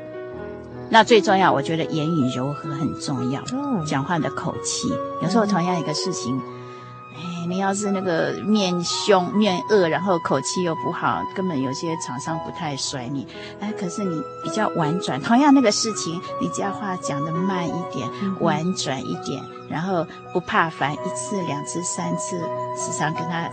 [0.91, 3.43] 那最重要，我觉得言语柔和很重要，
[3.87, 4.89] 讲话的口气。
[5.23, 6.41] 有时候同样一个事情。
[7.51, 13.27] 你要是那个面凶面恶，然后口气又不好，根本有些厂商不太甩你。
[13.61, 22.39] 哎，可是你比较婉转，同样那个事情，你只要话讲的慢一点，嗯、婉转一点，然后不怕烦，一次、两次、三次，
[22.79, 23.51] 时常跟他，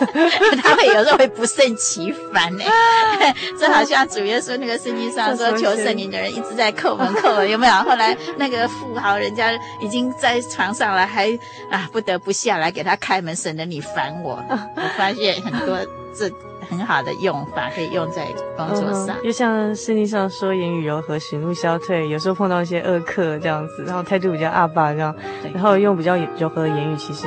[0.62, 2.64] 他会有时候会不胜其烦呢。
[3.58, 7.72] 这好像主耶稣那个圣经上说，求圣灵的人一直在叩门叩门， 有没有？
[7.84, 11.30] 后来那个富豪人家已经在床上了，还
[11.70, 14.32] 啊不得不下来给他开门，省得你烦我。
[14.76, 15.78] 我发现很多
[16.14, 16.30] 这。
[16.68, 18.24] 很好的用法可以用在
[18.56, 22.08] 工作上，就像圣经上说，言语柔和，使怒消退。
[22.08, 25.12] 有时候碰到一些恶客这样子，然后态度比较阿爸这样，
[25.52, 27.26] 然后用比较柔和的言语，其实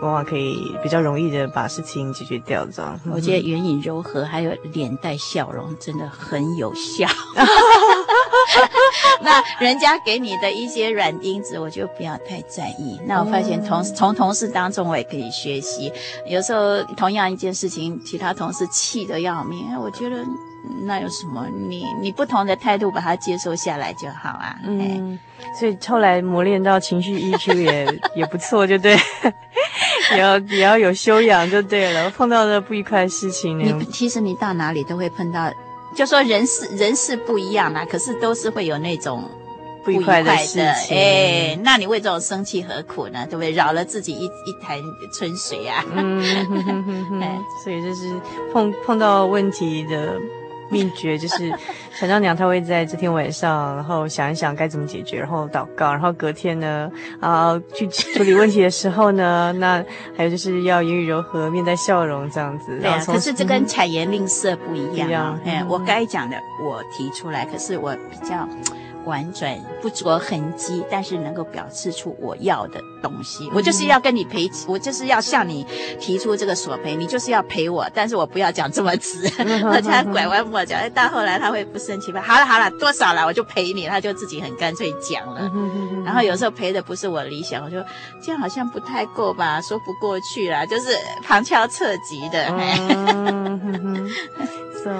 [0.00, 3.00] 往往可以比较容易的把事情解决掉这样。
[3.10, 7.08] 我觉得言语柔和还有脸带笑容真的很有效。
[9.22, 13.00] 那人家给你的一些软钉子，我就不要太在意。
[13.06, 15.92] 那我发现同从同事当中，我也可以学习。
[16.26, 20.24] 有时候同样一件事情，其他同事气得要命，我觉得
[20.82, 21.46] 那有什么？
[21.68, 24.56] 你你不同的态度把它接受下来就好啊。
[24.64, 25.18] 嗯，
[25.58, 28.96] 所以后来磨练到情绪 EQ 也也不错，就对。
[30.12, 32.10] 也要也要有修养就对了。
[32.10, 35.50] 碰到的不愉快的事情，你其实你到哪里都会碰到。
[35.94, 39.24] 就说人事人事不一样啦，可是都是会有那种
[39.84, 40.96] 不愉快的，愉快的事情。
[40.96, 43.26] 哎，那你为这种生气何苦呢？
[43.28, 43.52] 对不对？
[43.52, 44.78] 扰了自己一一潭
[45.12, 45.84] 春水啊！
[45.94, 46.22] 嗯，
[47.62, 48.12] 所以就是
[48.52, 50.18] 碰碰到问题的。
[50.74, 51.52] 秘诀就是
[51.96, 59.84] 传道娘，她会在这天晚上，然后想一想该怎么解决，然后祷告，然后隔天呢，啊，去 处理问题的时候呢，那
[60.16, 62.76] 还有就是要言语柔和，面带笑容这样子。
[62.80, 65.38] 对啊，可是这跟巧言令色不一样啊。
[65.44, 68.48] 哎、嗯，我该讲的我提出来，可是我比较。
[69.04, 73.50] 婉转不着痕迹，但是能够表示出我要的东西。
[73.54, 75.66] 我就是要跟你赔，我就是要向你
[76.00, 79.26] 提出这个索赔，你就是要赔我，但是我不要讲这么直，
[79.66, 80.76] 而且拐弯抹角。
[80.76, 82.22] 哎，到后来他会不生气吧？
[82.22, 85.50] 好了好了，多少了我就赔你，他就自己很干脆讲了。
[86.04, 87.82] 然后有时候赔的不是我理想，我就
[88.22, 92.46] 这样好像不太够吧，说不过去了，就是旁敲侧击的。
[92.48, 94.10] 嗯哼哼，
[94.82, 94.90] So，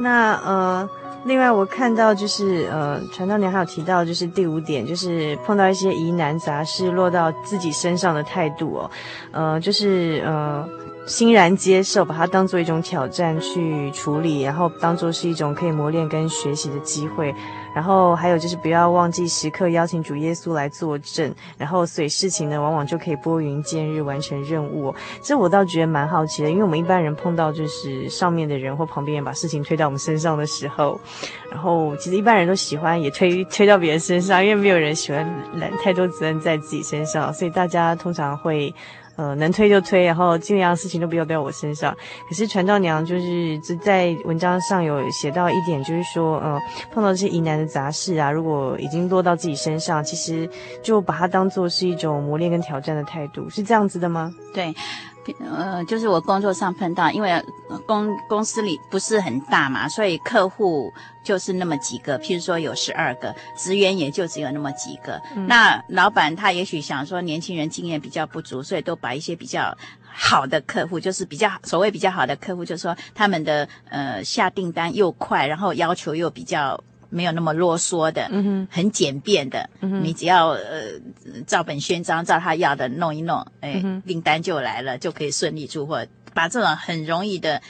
[0.00, 0.88] 那呃。
[1.24, 8.90] 另外，我看到就是呃，传道娘还有提到，就是第五点，就是碰到一些疑难杂事落到自己身上的态度哦，
[9.30, 10.66] 呃，就是呃，
[11.06, 17.34] 欣然接受，把它当做一种挑战去处理，然后当做是一种可以磨练跟学习的机会。
[17.74, 24.94] 然后还有就是不要忘记时刻邀请主耶稣来作证，然后所以事情呢，往往就可以拨云见日，完成任务。
[25.22, 31.00] 这我倒觉得蛮好奇的，因为我们一般人碰到就是上面的人或旁边人把事情推到我们身上的时候，
[31.50, 38.74] 然后其实一般人都喜欢也推推到别人身上，因为没有人喜欢揽太多责任在自己身上，所以大家通常会。
[39.20, 41.94] 呃，能推就推，然后尽量事情都不要在我身上。
[42.26, 46.58] 可是传道娘就是在文章上有写到一点，就是说，呃，
[46.90, 50.48] 碰到这些疑难的杂事啊，如果已经落到自己身上，其实
[50.82, 54.32] 就把它当做是一种磨练跟挑战的态度，是这样子的吗？
[54.54, 54.74] 对。
[55.38, 57.42] 呃，就是我工作上碰到，因为
[57.86, 60.92] 公公司里不是很大嘛，所以客户
[61.22, 65.20] 就是那么几个，譬如说有十二个，职员也就只有那么几个。
[65.36, 76.82] 嗯、那老板他也许想说年轻人经验比较不足，所以都把一些比较好的客户，就是比较所谓比较好的客户，就是说他们的呃下订单又快，然后要求又比较。
[77.10, 80.82] 没有那么啰嗦的，嗯哼，很简便的，你只要呃
[81.46, 86.06] 照本宣章，照他要的弄一弄，哎，订单就来了，就可以顺利出货。
[86.32, 87.60] 把这种很容易的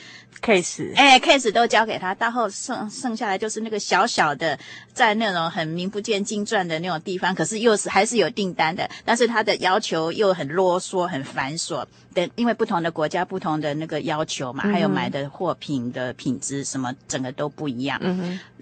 [0.43, 4.59] case，哎，case 都交给他，到后剩剩下来就是那个小小的，
[4.93, 11.86] 在那种很名不见经传的那种地方，可是又是还是有订单的，但是他的要求又很啰嗦、很繁琐。
[12.12, 17.99] 的，因为不同的国家不同的那个要求嘛，还有买的货品的品质什么，整个都不一样。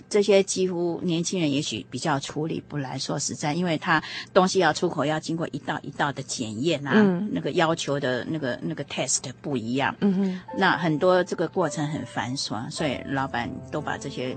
[0.09, 2.99] 这些几乎年轻人也许比较处理不来。
[2.99, 4.03] 说实在，因为他
[4.33, 9.95] 东西要出口，要经过一道一道的检验啊，嗯、那个要求的那个那个 test 不一样。
[10.01, 14.37] 嗯哼，那很多这个过程很繁琐，所以老板都把这些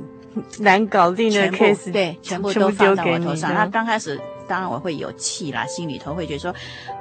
[0.59, 3.53] 难搞定的 case 对全部都放到我头上。
[3.53, 4.19] 他刚开始。
[4.47, 6.53] 当然我会有气啦，心里头会觉得说，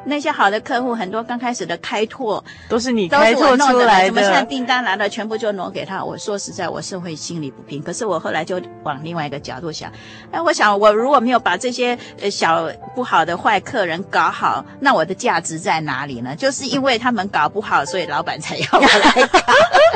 [0.05, 6.05] 那些好的客户很多，刚开始的开拓都是你开拓出来的，怎么现在订单来了，全部就挪给他？
[6.05, 7.83] 我说实在，我是会心里不平。
[7.83, 9.91] 可是我后来就往另外一个角度想，
[10.31, 16.35] 哎，我想我如果没有把这些呃小不好的坏客人搞好，那我的价值在哪里呢？
[16.37, 19.39] 就是因为他们搞不好，所以老板才要我来搞。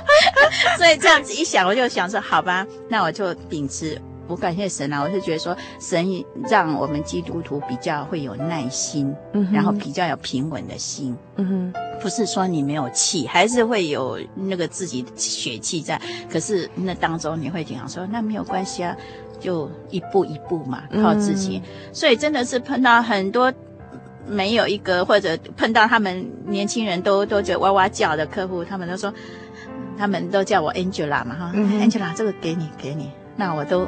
[0.79, 4.01] 所以这样子一想，我就想说，好吧，那我就秉持。
[4.27, 5.03] 我感谢神啊！
[5.03, 6.07] 我是觉得说，神
[6.49, 16.01] 让我们基督徒比较会有耐心，嗯，然后比较有平稳的心，嗯哼，不是说你没有气，还是会有那个自己的血气在，
[16.33, 18.97] 可是那当中你会经常说，那没有关系啊，
[19.39, 21.61] 就一步一步嘛，靠自己。
[21.63, 23.53] 嗯、所以真的是碰到很多
[24.27, 29.13] 没有一个或者碰到他们年轻人都都觉得哇哇叫的客户，他们都说，
[29.99, 33.87] 他们都叫我 Angela 嘛哈、嗯、，Angela 这个给你给你，那我都。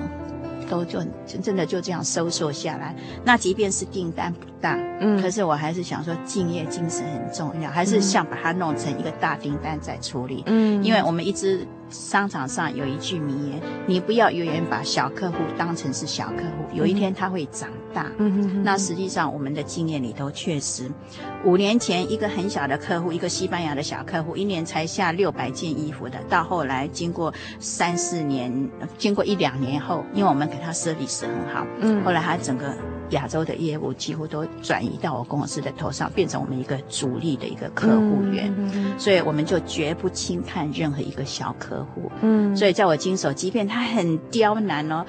[0.68, 1.00] 都就
[1.42, 2.94] 真的就这样收缩下来。
[3.24, 10.42] 那即便是订单不大，嗯，可是我还是想说敬业精神很重要，还是想把它弄成一个大订单再处理。
[10.46, 18.10] 嗯，因为我们一直商场上有一句名言：你不要永远把小客户当成是小客户，有一天他会长大。
[18.18, 20.90] 嗯，那实际上我们的经验里头确实，
[21.44, 30.56] 五年前一个很小的客户，一个西班牙的小客户，一年才下六百件衣服的，到后来经过三四年，经过一两年后，因为我们给。
[30.66, 32.74] 他 service 很好，嗯，后来他整个
[33.10, 38.52] 亚洲的业务几乎都转移到我公司的头上，变成我们一个主力的一个客户源，
[38.98, 45.04] 所以我们就绝不轻看任何一个小客户，嗯，所以在我经手，即便他很刁难哦。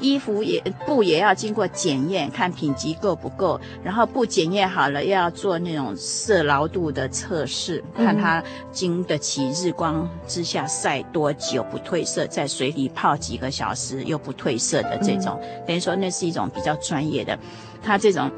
[0.00, 8.42] 衣服也布也要经过检验，看品级够不够，然后布检验好了，又要做那种色牢度的测试，看它
[8.72, 17.38] 经得起日光之下晒多久不褪色，在水里泡几个小时又不褪色的这种，等于说那是一种比较专业的，
[17.82, 18.30] 它这种。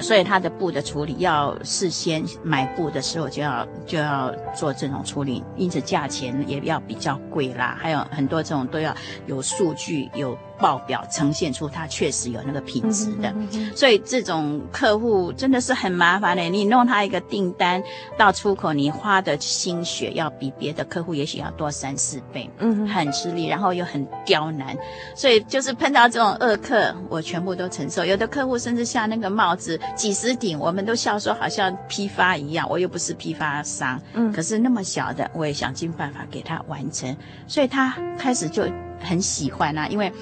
[0.00, 7.76] 所以它的布的处理要事先买布的时候就要就要做这种处理，因此价钱也要比较贵啦。
[7.78, 8.92] 还有很多这种都要
[9.26, 13.34] 有数据有报表呈现出它确实有那个品质的。
[13.76, 16.42] 所以这种客户真的是很麻烦的。
[16.44, 17.82] 你弄他一个订单
[18.16, 24.74] 到出口，你花的心血要比别的客户也许要多三四倍，嗯，很吃力，然后又很刁难。
[25.14, 28.04] 所以就是碰到这种恶客，我全部都承受。
[28.04, 29.78] 有的客户甚至像那个帽子。
[29.96, 37.16] 几十顶，我们都笑说好像批发一样，我又不是批发商，嗯，可是那么小的，我也想尽办法给他完成，
[37.48, 38.64] 所以他开始就
[39.00, 40.12] 很喜欢啊，因为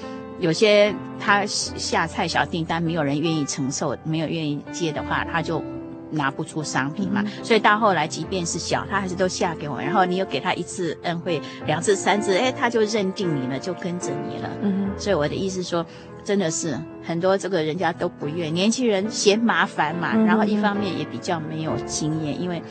[0.41, 5.63] 有些他下菜小订单，没有人愿意承受，没有愿意接的话，他就
[6.09, 15.85] 拿不出商品嘛，嗯，所以到后来，即便是小，他还是都下给我，然后你又给他一次恩惠，两次、三次，哎，他就认定你了，就跟着你了，嗯，所以我的意思说。
[16.23, 22.61] 真的是很多这个人家都不愿，年轻人嫌麻烦嘛，然后一方面也比较没有经验，因为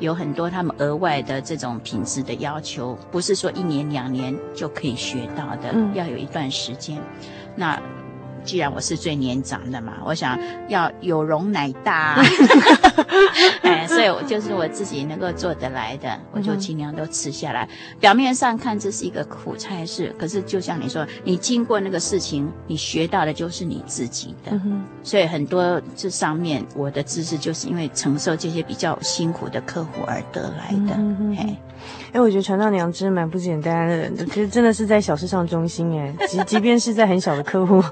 [0.00, 6.98] 有很多他们额外的这种品质的要求，不是说一年两年就可以学到的，要有一段时间。
[7.54, 7.80] 那。
[8.44, 10.38] 既然我是最年长的嘛，我想
[10.68, 12.16] 要有容乃大，
[13.62, 17.68] 哎，所以我就是我自己能够做得来的，我就尽量都吃下来。
[17.98, 24.58] 表面上看这是一个苦差事，可是就像你说，你经过那个事情，你学到的就是你自己的。
[25.02, 30.94] 所以很多这上面我的知识，就是因为承受这些比较辛苦的客户而得来的。
[31.38, 31.56] 哎，
[32.12, 37.82] 哎，我觉得传道娘真蛮不简单的，其实真的是在小事上忠心哎，即即便是在很小的客户。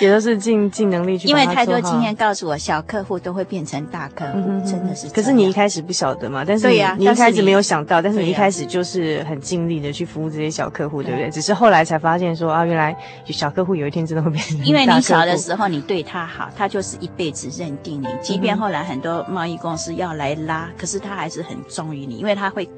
[0.00, 5.08] 也都是尽尽能力去，因为太多经验告诉我，小客户都会变成大客户，嗯、真的是。
[5.08, 6.44] 可是你一开始不晓得嘛？
[6.46, 11.30] 但是你，对呀，你一开始没有想到，但是你一开始就是很尽力的去服务这些小客户，对不对？
[11.30, 14.70] 只是后来才发现说啊，原来小客户有一天真的会变成大客户。
[14.70, 22.68] 因为你小的时候你对他好，他就是一辈子认定你，即便后来很多贸易公司要来拉，可是他还是很忠于你，因为他会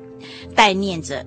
[0.55, 1.25] 代念着。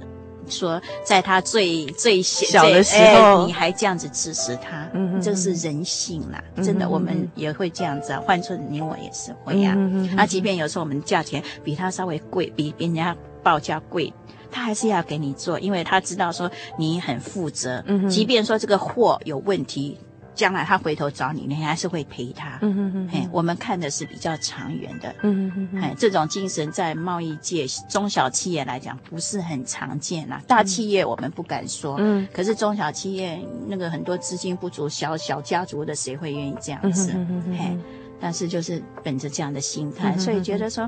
[0.50, 4.90] 说，在他最最小的时候，你还这样子支持他，
[5.22, 8.22] 这是人性啦，嗯、真的，我们也会这样子啊。
[8.26, 9.76] 换做你我也是会呀、啊。
[10.16, 14.14] 那、即便有时候我们价钱比他稍微贵，比别人家报价贵，
[14.50, 17.84] 他还是要给你做，因为他知道说你很负责。
[17.86, 19.98] 嗯，即便说这个货有问题。
[20.38, 22.60] 将来他回头找你，你还是会陪他。
[22.62, 25.14] 嗯嗯嗯，嘿，我们看的是比较长远的。
[25.24, 30.40] 嗯嗯嗯，嘿，这种精神在贸易界中小企业来讲不是很常见啦。
[30.48, 37.12] 大企业我们不敢说，嗯，可是中小企业那个很多资金不足，小小家族的谁会愿意这样子？
[37.16, 37.78] 嗯嗯嗯，嘿，
[38.22, 40.88] 但是就是本着这样的心态，所以觉得说。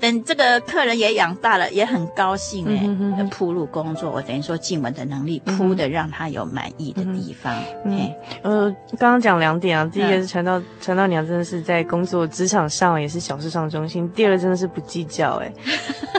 [0.00, 3.24] 等这个客人也养大了，也很高兴哎。
[3.30, 7.52] 铺路工作，我等于说尽我的能力铺的，让他有满意的地方。
[7.86, 15.52] 哎，呃，刚刚讲两点啊，第一个是传道传道娘真的是在工作职场上也是小事上中心，第二个真的是不计较哎。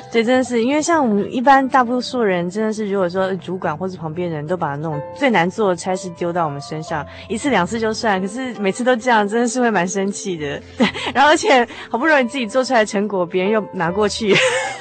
[0.09, 10.61] 对真的是因为像我们一般大多数人，真的是如果说主管或是旁边人都把那种最难做的差事丢到我们身上，一次两次就算，可是每次都这样，真的是会蛮生气的。
[10.77, 14.35] 对， 然后而且好不容易自己做出来的成果，别人又拿过去，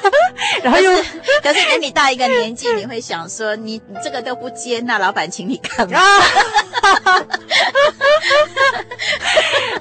[0.63, 6.01] 然后又可是，可是等你大一个年纪，你会想说，你这个都不接，那老板请你干嘛？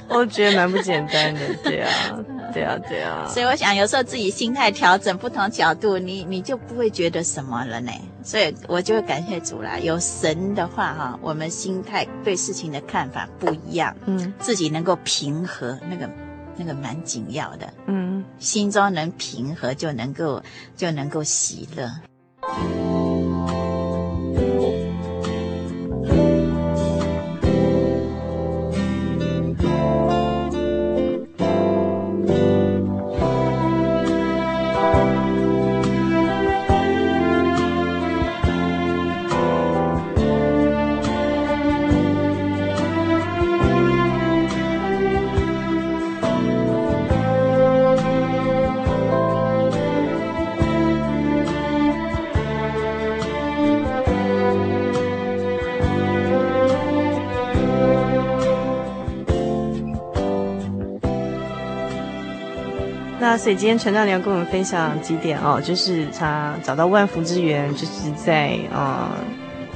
[0.07, 1.89] 我觉得蛮不简单的，对啊，
[2.53, 3.27] 对啊，对啊。
[3.27, 7.91] 所以我想，有时候自己心态调整不同角度，你你就不会觉得什么了呢。
[8.23, 9.77] 所以我就会感谢主啦。
[9.77, 16.09] 有神的话哈，我们心态对事情的看法不一样，嗯，自己能够平和那个。
[16.58, 17.74] 那个蛮紧要的。
[17.88, 20.41] 嗯，心中能平和，就能够
[20.76, 21.89] 就能够喜乐。
[63.38, 69.09] 所以今天陈大娘跟我们分享几点哦，就是他找到万福之源，就是在呃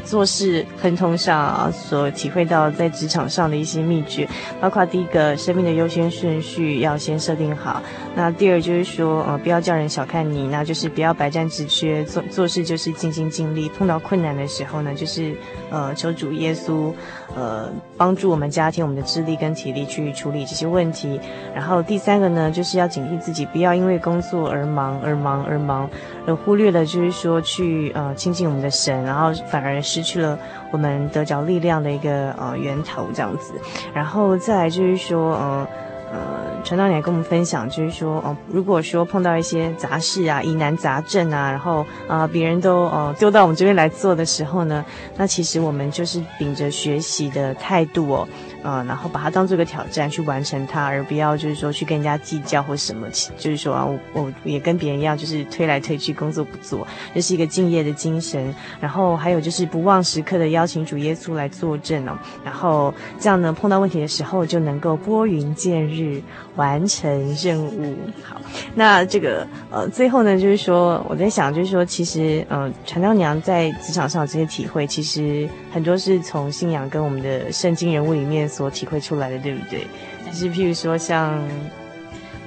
[0.09, 4.27] 做事亨通上啊所体会到在职场上的一些秘诀，
[4.59, 7.79] 包括第一个生命的优先顺序要先设定好，
[8.15, 15.35] 那第二就是说呃不要叫人小看你，那就是不要百战之缺，做做事就是尽心尽力，碰到困难的时候呢，就是
[15.69, 16.91] 呃求主耶稣。
[17.35, 21.21] 呃，帮助我们加添我们的智力跟体力去处理这些问题。
[21.53, 25.87] 然后第三个呢，就是要警惕自己，不要因为工作而忙而忙而忙，
[26.35, 30.37] 忽略了就是说去呃亲近我们的神，然后反而失去了
[30.71, 33.53] 我们得着力量的一个呃源头这样子。
[33.93, 35.67] 然后再来就是说，呃
[36.11, 36.17] 呃，
[36.63, 44.83] 传道娘跟我们分享，就是说哦、如果说碰到一些杂事啊、疑难杂症啊，然后啊、别人都呃丢到我们这边来做的时候呢，
[45.15, 48.27] 那其实我们就是秉着学习的态度哦。
[48.63, 53.07] 呃，然后把它当做一个挑战去完成它，而不要就是说去跟人家计较或什么，
[53.37, 58.53] 就是说啊，我我也跟别人一样，就是推来推去，工作不做，这是一个敬业的精神。
[58.81, 66.21] 然后还有就是不忘时刻的邀请主耶稣来作证哦，然后这样呢，碰到问题的时候就能够拨云见日，
[66.55, 67.09] 完成
[67.41, 67.95] 任务。
[68.21, 68.41] 好，
[68.75, 78.48] 那这个呃，最后呢，就是说我在想，就是说其实呃，传道娘在职场上这些体会，其实很多是从信仰跟我们的圣经人物里面。
[78.49, 79.87] 所体会出来的，对不对？
[80.25, 81.41] 但是譬如说，像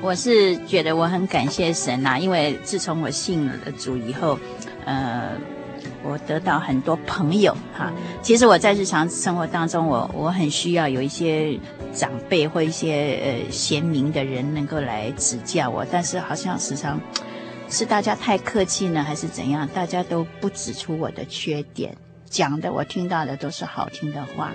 [0.03, 4.39] 我是觉得我很感谢神呐、啊，因为自从我信了主以后，
[4.85, 5.31] 呃，
[6.03, 7.93] 我得到很多朋友哈。
[8.21, 11.57] 其实我在日常生活当中，我我很需要有一些
[11.95, 17.01] 长辈或一些呃贤明的人能够来指教我，但是好像时常
[17.71, 19.69] 是大家太客气呢，还是怎样？
[19.73, 21.97] 大家都不指出我的缺点，
[22.33, 24.51] 讲的我听到的都是好听的话。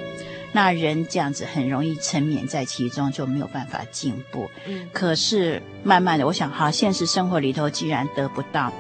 [0.52, 4.50] 那人这样子很容易沉湎在其中，就没有办法进步。
[4.66, 8.74] 嗯，可是慢慢的，我想，好，现实生活里头既然得不到，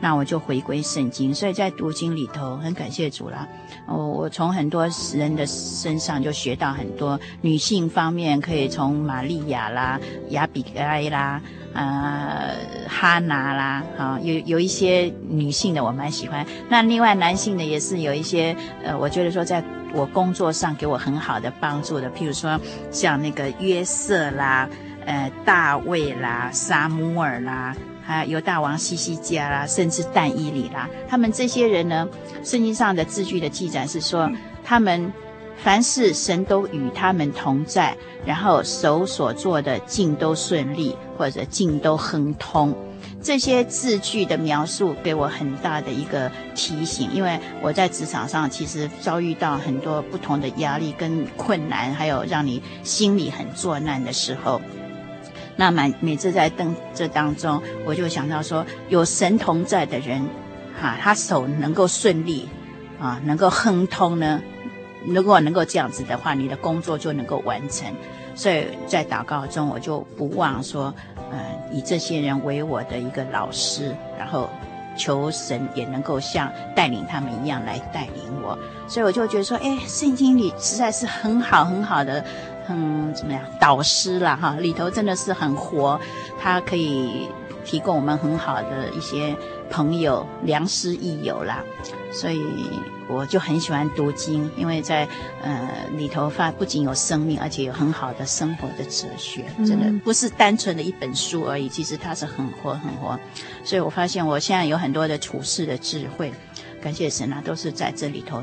[0.00, 1.32] 那我就回归圣经。
[1.32, 3.46] 所以在读经里头，很感谢主啦。
[3.90, 11.40] 我我从很多人的身上就学到很多女性方面，可以从玛利亚啦、亚比该啦、
[11.74, 12.56] 呃
[12.88, 16.46] 哈拿啦，啊，有有一些女性的我蛮喜欢。
[16.68, 19.62] 那另外男性的也是有一些，呃，我觉得说在。
[19.92, 22.60] 我工作上给我很好的帮助的，譬如说
[22.92, 24.68] 像那个约瑟啦，
[25.04, 32.08] 呃，大卫啦，撒母耳啦，还有犹大王西西家啦，甚至但以里啦，他们这些人呢，
[32.42, 34.30] 圣经上的字句的记载是说，
[34.64, 35.12] 他们
[35.62, 42.74] 凡事神都与他们同在，然后手所做的尽都顺利，或者尽都亨通。
[43.22, 54.58] 这些字句的描述给我很大的一个提醒，因为我在职场上其实遭遇到很多不同的压力跟困难，还有让你心里很作难的时候。
[55.60, 60.26] 那每每次在登这当中，我就想到说，有神同在的人，
[60.80, 62.48] 哈，他手能够顺利，
[62.98, 64.40] 啊，能够亨通呢。
[65.06, 67.86] 如果能够这样子的话，你的工作就能够完成。
[68.34, 70.94] 所以在祷告中，我就不忘说。
[71.30, 71.38] 呃，
[71.70, 74.48] 以这些人为我的一个老师，然后
[74.96, 78.58] 求神也能够像带领他们一样来带领我，
[78.88, 82.24] 所以我就觉得说，哎，圣经里实在是很好很好的，
[82.70, 86.00] 嗯，怎么样，导师啦哈，里头真的是很活，
[86.40, 87.28] 他可以
[87.64, 89.36] 提供我们很好的一些
[89.68, 91.62] 朋友，良师益友啦，
[92.12, 92.40] 所以。
[93.12, 95.04] 我就很喜欢读经，因为在
[95.42, 101.68] 呃里头发不仅有生命，而且有很好的生活的哲学，真的不是单纯的一本书而已。
[101.68, 103.18] 其实它是很活很活，
[103.64, 106.32] 所以我发现我现在有很多的处世的智慧，
[106.80, 108.40] 感谢神啊，都是在这里头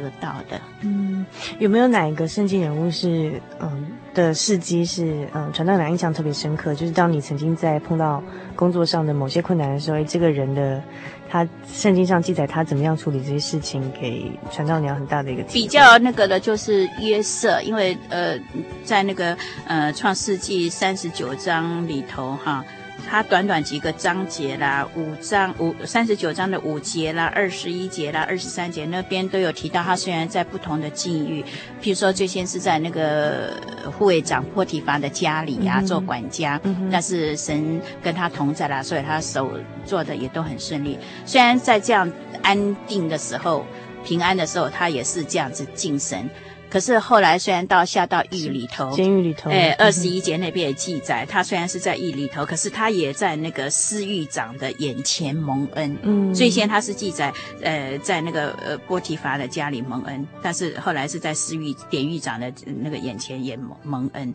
[0.00, 0.60] 得到的。
[0.82, 1.24] 嗯，
[1.58, 6.74] 有没有哪一个圣经人物是嗯的事迹是嗯传道人印象特别深刻？
[6.74, 8.22] 就是当你曾经在碰到
[8.54, 10.82] 工作上的某些困难的时候，哎，这个人的
[11.28, 18.38] 他圣经上记载他怎么样处理这些事情，给传道娘很大的一个比较那个的就是约瑟，因为呃
[18.84, 19.36] 在那个
[19.66, 22.64] 呃创世纪三十九章里头哈。
[23.08, 29.82] 他短短几个章节啦，五章五三十九章的五节啦，二十一节啦，二十三节那边都有提到。
[29.82, 31.42] 他虽然在不同的境遇，
[31.80, 33.52] 譬如说最先是在那个
[33.96, 39.50] 护卫长波提乏的家里呀、啊嗯、做管家，嗯、但是神跟他同在啦，所以他手
[39.84, 40.98] 做的也都很顺利。
[41.24, 42.10] 虽然在这样
[42.42, 43.64] 安定的时候、
[44.04, 46.28] 平安的时候，他也是这样子敬神。
[46.76, 55.96] 可是后来，虽然到下到狱里头，监狱里头，哎，二十一节那边也记载，他虽然是在狱里头，可是他也在那个司狱长的眼前蒙恩。
[56.02, 62.52] 嗯，最先他是记载，呃，在那个呃波提乏的家里蒙恩，但是后来是在司狱典狱长的
[62.82, 64.34] 那个眼前也蒙蒙恩。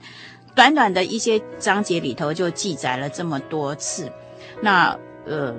[0.56, 4.12] 短短的一些章节里头就记载了这么多次，
[4.64, 4.98] 那。
[5.26, 5.54] 呃，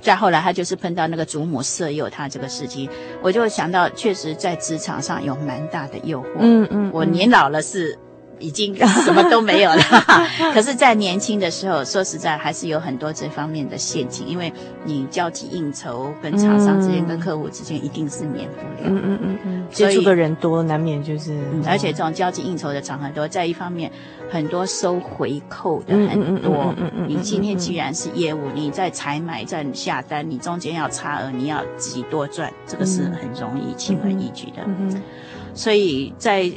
[0.00, 2.88] 再后来，他就是碰到那个祖母色诱他这个事情，
[3.22, 6.26] 我就想到，确实在职场上有蛮大的诱惑。
[6.38, 7.98] 嗯嗯，嗯，我年老了是。
[8.40, 9.82] 已经什么都没有了，
[10.52, 14.52] 可是，在年轻的时候，说实在，还是有很多这方面的陷阱，因为
[14.84, 18.84] 你交际应酬，跟厂商之间、跟客户之间，一定是免不了。
[18.84, 21.38] 嗯嗯嗯嗯，接触的人多，难免就是。
[21.66, 23.92] 而且这种交际应酬的场合多，在一方面，
[24.30, 26.74] 很多收回扣的很多。
[26.78, 34.62] 嗯嗯，你今天既然是业务，你在采买、在下单，你中间要差额，你要自己多赚，这个是很容易轻而易举的。
[34.64, 35.02] 嗯，
[35.54, 36.50] 所以在。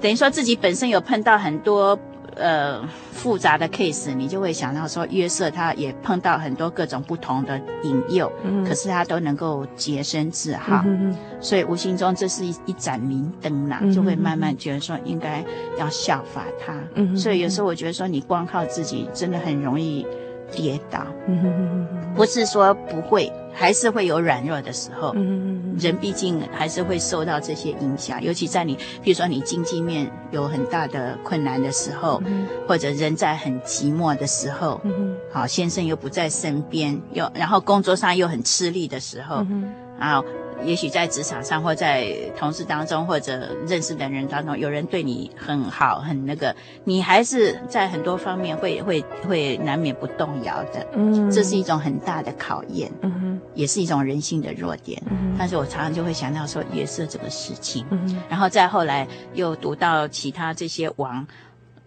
[0.00, 1.98] 等于说自己本身有碰到很多
[2.36, 2.80] 呃
[3.12, 15.44] 复杂的 case，你就会想到说约瑟他也碰到很多各种不同的引诱，嗯，可是他都能够洁身自好，嗯，所以无形中这是一一盏明灯啦，就会慢慢觉得说应该
[15.78, 20.06] 要效法他，嗯，所以有时候我觉得说你光靠自己真的很容易
[20.52, 23.32] 跌倒，嗯，不是说不会。
[23.52, 40.24] 还是会有软弱的时候，嗯，人毕竟还是会受到这些影响，尤其在你，比如说你经济面有很大的困难的时候，嗯，或者人在很寂寞的时候，嗯，好，先生又不在身边，又然后工作上又很吃力的时候，嗯，然后。
[40.64, 46.54] 也许在职场上，或在同事当中，或者认识的人当中，有人对你很好，很那个，
[46.84, 50.86] 你还是在很多方面会会会难免不动摇的。
[50.94, 55.02] 嗯，这是一种很大的考验，嗯哼，也是一种人性的弱点。
[55.10, 61.26] 嗯，但是我常常就会想到说，约瑟这个事情，嗯，然后再后来又读到其他这些王，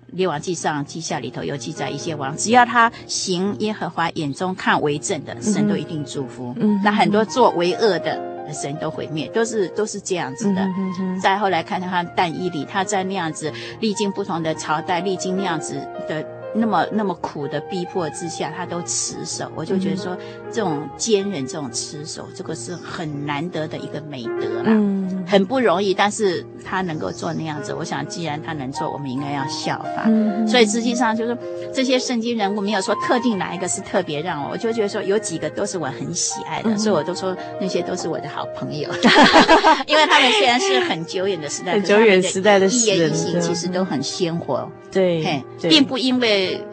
[0.08, 6.54] 列王记上记下里头有记载一些王，只要他行耶和华眼中看为正的，神都一定祝福。
[6.60, 8.33] 嗯，那很多做为恶的。
[8.52, 10.62] 神都毁灭，都是都是这样子的。
[10.62, 15.76] 嗯、哼哼，再后来看到他但伊里，他在那样子历经不同的朝代，历经那样子
[16.08, 16.26] 的。
[16.56, 20.16] 那么那么苦的逼迫之下，他都持守，我就觉得说，
[20.52, 25.96] 这种坚韧，这种持守，这个是很难得的一个美德啦，嗯，很不容易。
[25.96, 30.04] 但是他能够做那样子，我想既然他能做，我们应该要效法。
[30.06, 31.38] 嗯，所以实际上就是
[31.74, 38.90] 这些圣经人物没有说特定哪一个是特别让我，我就觉得说有几个都是我很喜爱的，嗯、所以我都说那些都是我的好朋友，
[39.88, 46.64] 因为他们虽然是很久远的时代，很久远时代的一言一行其实都很鲜活，对，嘿，并不因为。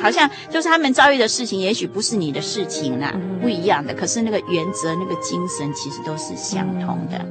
[0.00, 3.92] 好像就是他们遭遇的事情，也许不是你的事情啦，不一样的。
[3.92, 7.22] 可是那个原则、那个精神，其实都是相同的。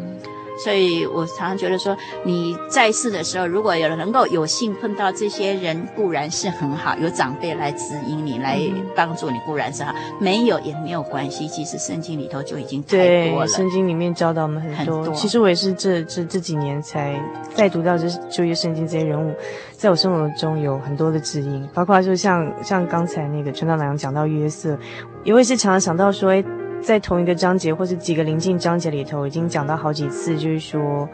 [0.64, 8.60] 所以我常常觉得说，你在世的时候，如果有人能够有幸碰到这些人，固然是很好；有长辈来指引你，来
[8.96, 9.94] 帮助你，固然是好。
[10.20, 11.48] 没有也没有关系。
[11.48, 13.48] 其实圣经里头就已经太多了。
[13.48, 14.98] 圣经里面教导我们很多。
[14.98, 15.14] 很多。
[15.14, 17.20] 其实我也是这这这几年才
[17.54, 19.34] 再读到这旧约圣经这些人物，
[19.74, 24.78] 在我生活中有很多的指引，包括就像像刚才那个陈道娘讲到约瑟，
[25.24, 26.44] 也会是常常想到说，哎。
[26.86, 31.10] 在同一个章节，或是几个临近章节里头，已经讲到好几次，就是说，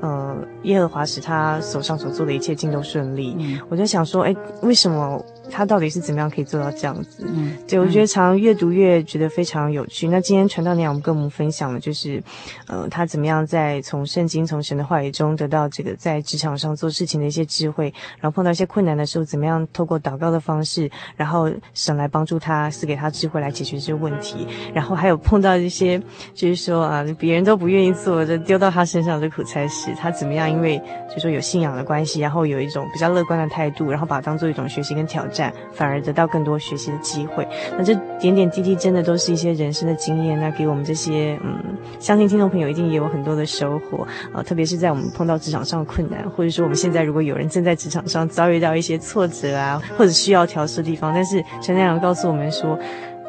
[0.00, 3.34] 呃，耶和华使他手上所做的一切尽都顺利。
[3.36, 5.20] 嗯，我就想说，哎，为什么？
[5.50, 7.24] 他到底是怎么样可以做到这样子？
[7.26, 10.06] 嗯，对，我觉得常常越读越觉得非常有趣。
[10.08, 12.22] 嗯、那今天传道娘我们跟我们分享的就是，
[12.66, 24.46] 呃，他怎么样在从圣经、从神的话语中得到这个在职场上做事情的一些智慧，然后碰到一些困难的时候，怎么样透过祷告的方式，然后神来帮助他，赐给他智慧来解决这些问题。
[24.74, 26.00] 然后还有碰到一些，
[26.34, 30.50] 就是说啊，别人都不愿意做的，丢到他身上的苦差事，他怎么样？
[30.50, 30.78] 因为
[31.08, 35.37] 就是说有信仰的关系，然后有一种比较乐观的态度，然后把它当做一种学习跟挑战。
[35.38, 37.46] 展，反而得到更多学习的机会。
[37.76, 41.62] 那这点点滴滴真的都是一些人生的经验，那给我们这些嗯，
[42.00, 52.76] 相信听众朋友一定也有很多的收获啊、呃，特别是在我们碰到职场上的困难，或者说我们现在如果有人正在职场上遭遇到一些挫折啊，或者需要调试的地方，但是陈亮阳告诉我们说。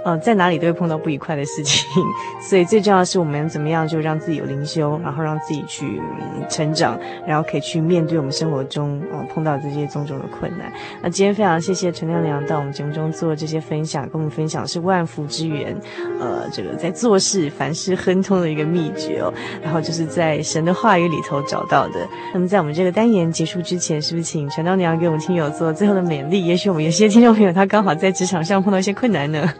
[0.05, 1.85] 呃，在哪里都会碰到不愉快的事情，
[2.41, 6.01] 所以最重要的是我们怎么样就让自己有灵修，然后让自己去、
[6.49, 6.97] 成长，
[7.27, 10.71] 然后可以去面对我们生活中呃碰到这些种种的困难。
[11.01, 15.75] 那今天非常谢谢陈亮良到我们节目中做这些分享，跟我们分享是万福之源，
[16.19, 19.33] 呃，这个在做事凡事亨通的一个秘诀哦。
[19.61, 22.07] 然后就是在神的话语里头找到的。
[22.33, 26.45] 那么在我们这个单元结束之前，是不是请陈亮良给我们听友做最后的勉励？
[26.45, 29.53] 也许我们有些听众朋友他刚好在职场上碰到一些困难呢。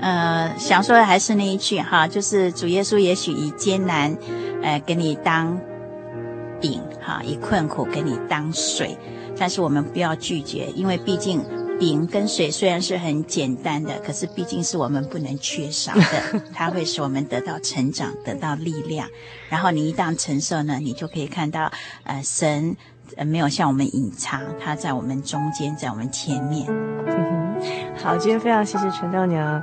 [0.00, 4.16] 呃，想说的还是那一句哈，就是主耶稣也许以艰难，
[4.62, 5.58] 呃，给你当
[6.60, 8.96] 饼哈，以困苦给你当水，
[9.38, 11.44] 但是我们不要拒绝，因为毕竟
[11.78, 19.08] 饼跟水虽然是很简单的，可是毕竟是我们不能缺少的， 它会使我们得到成长，得到力量。
[19.48, 21.70] 然后你一旦承受呢，你就可以看到，
[22.04, 22.76] 呃，神
[23.16, 26.66] 呃没有向我们隐藏，他在我们中间，在我们前面。
[27.06, 29.62] 嗯哼，好，今天非常谢谢陈道娘。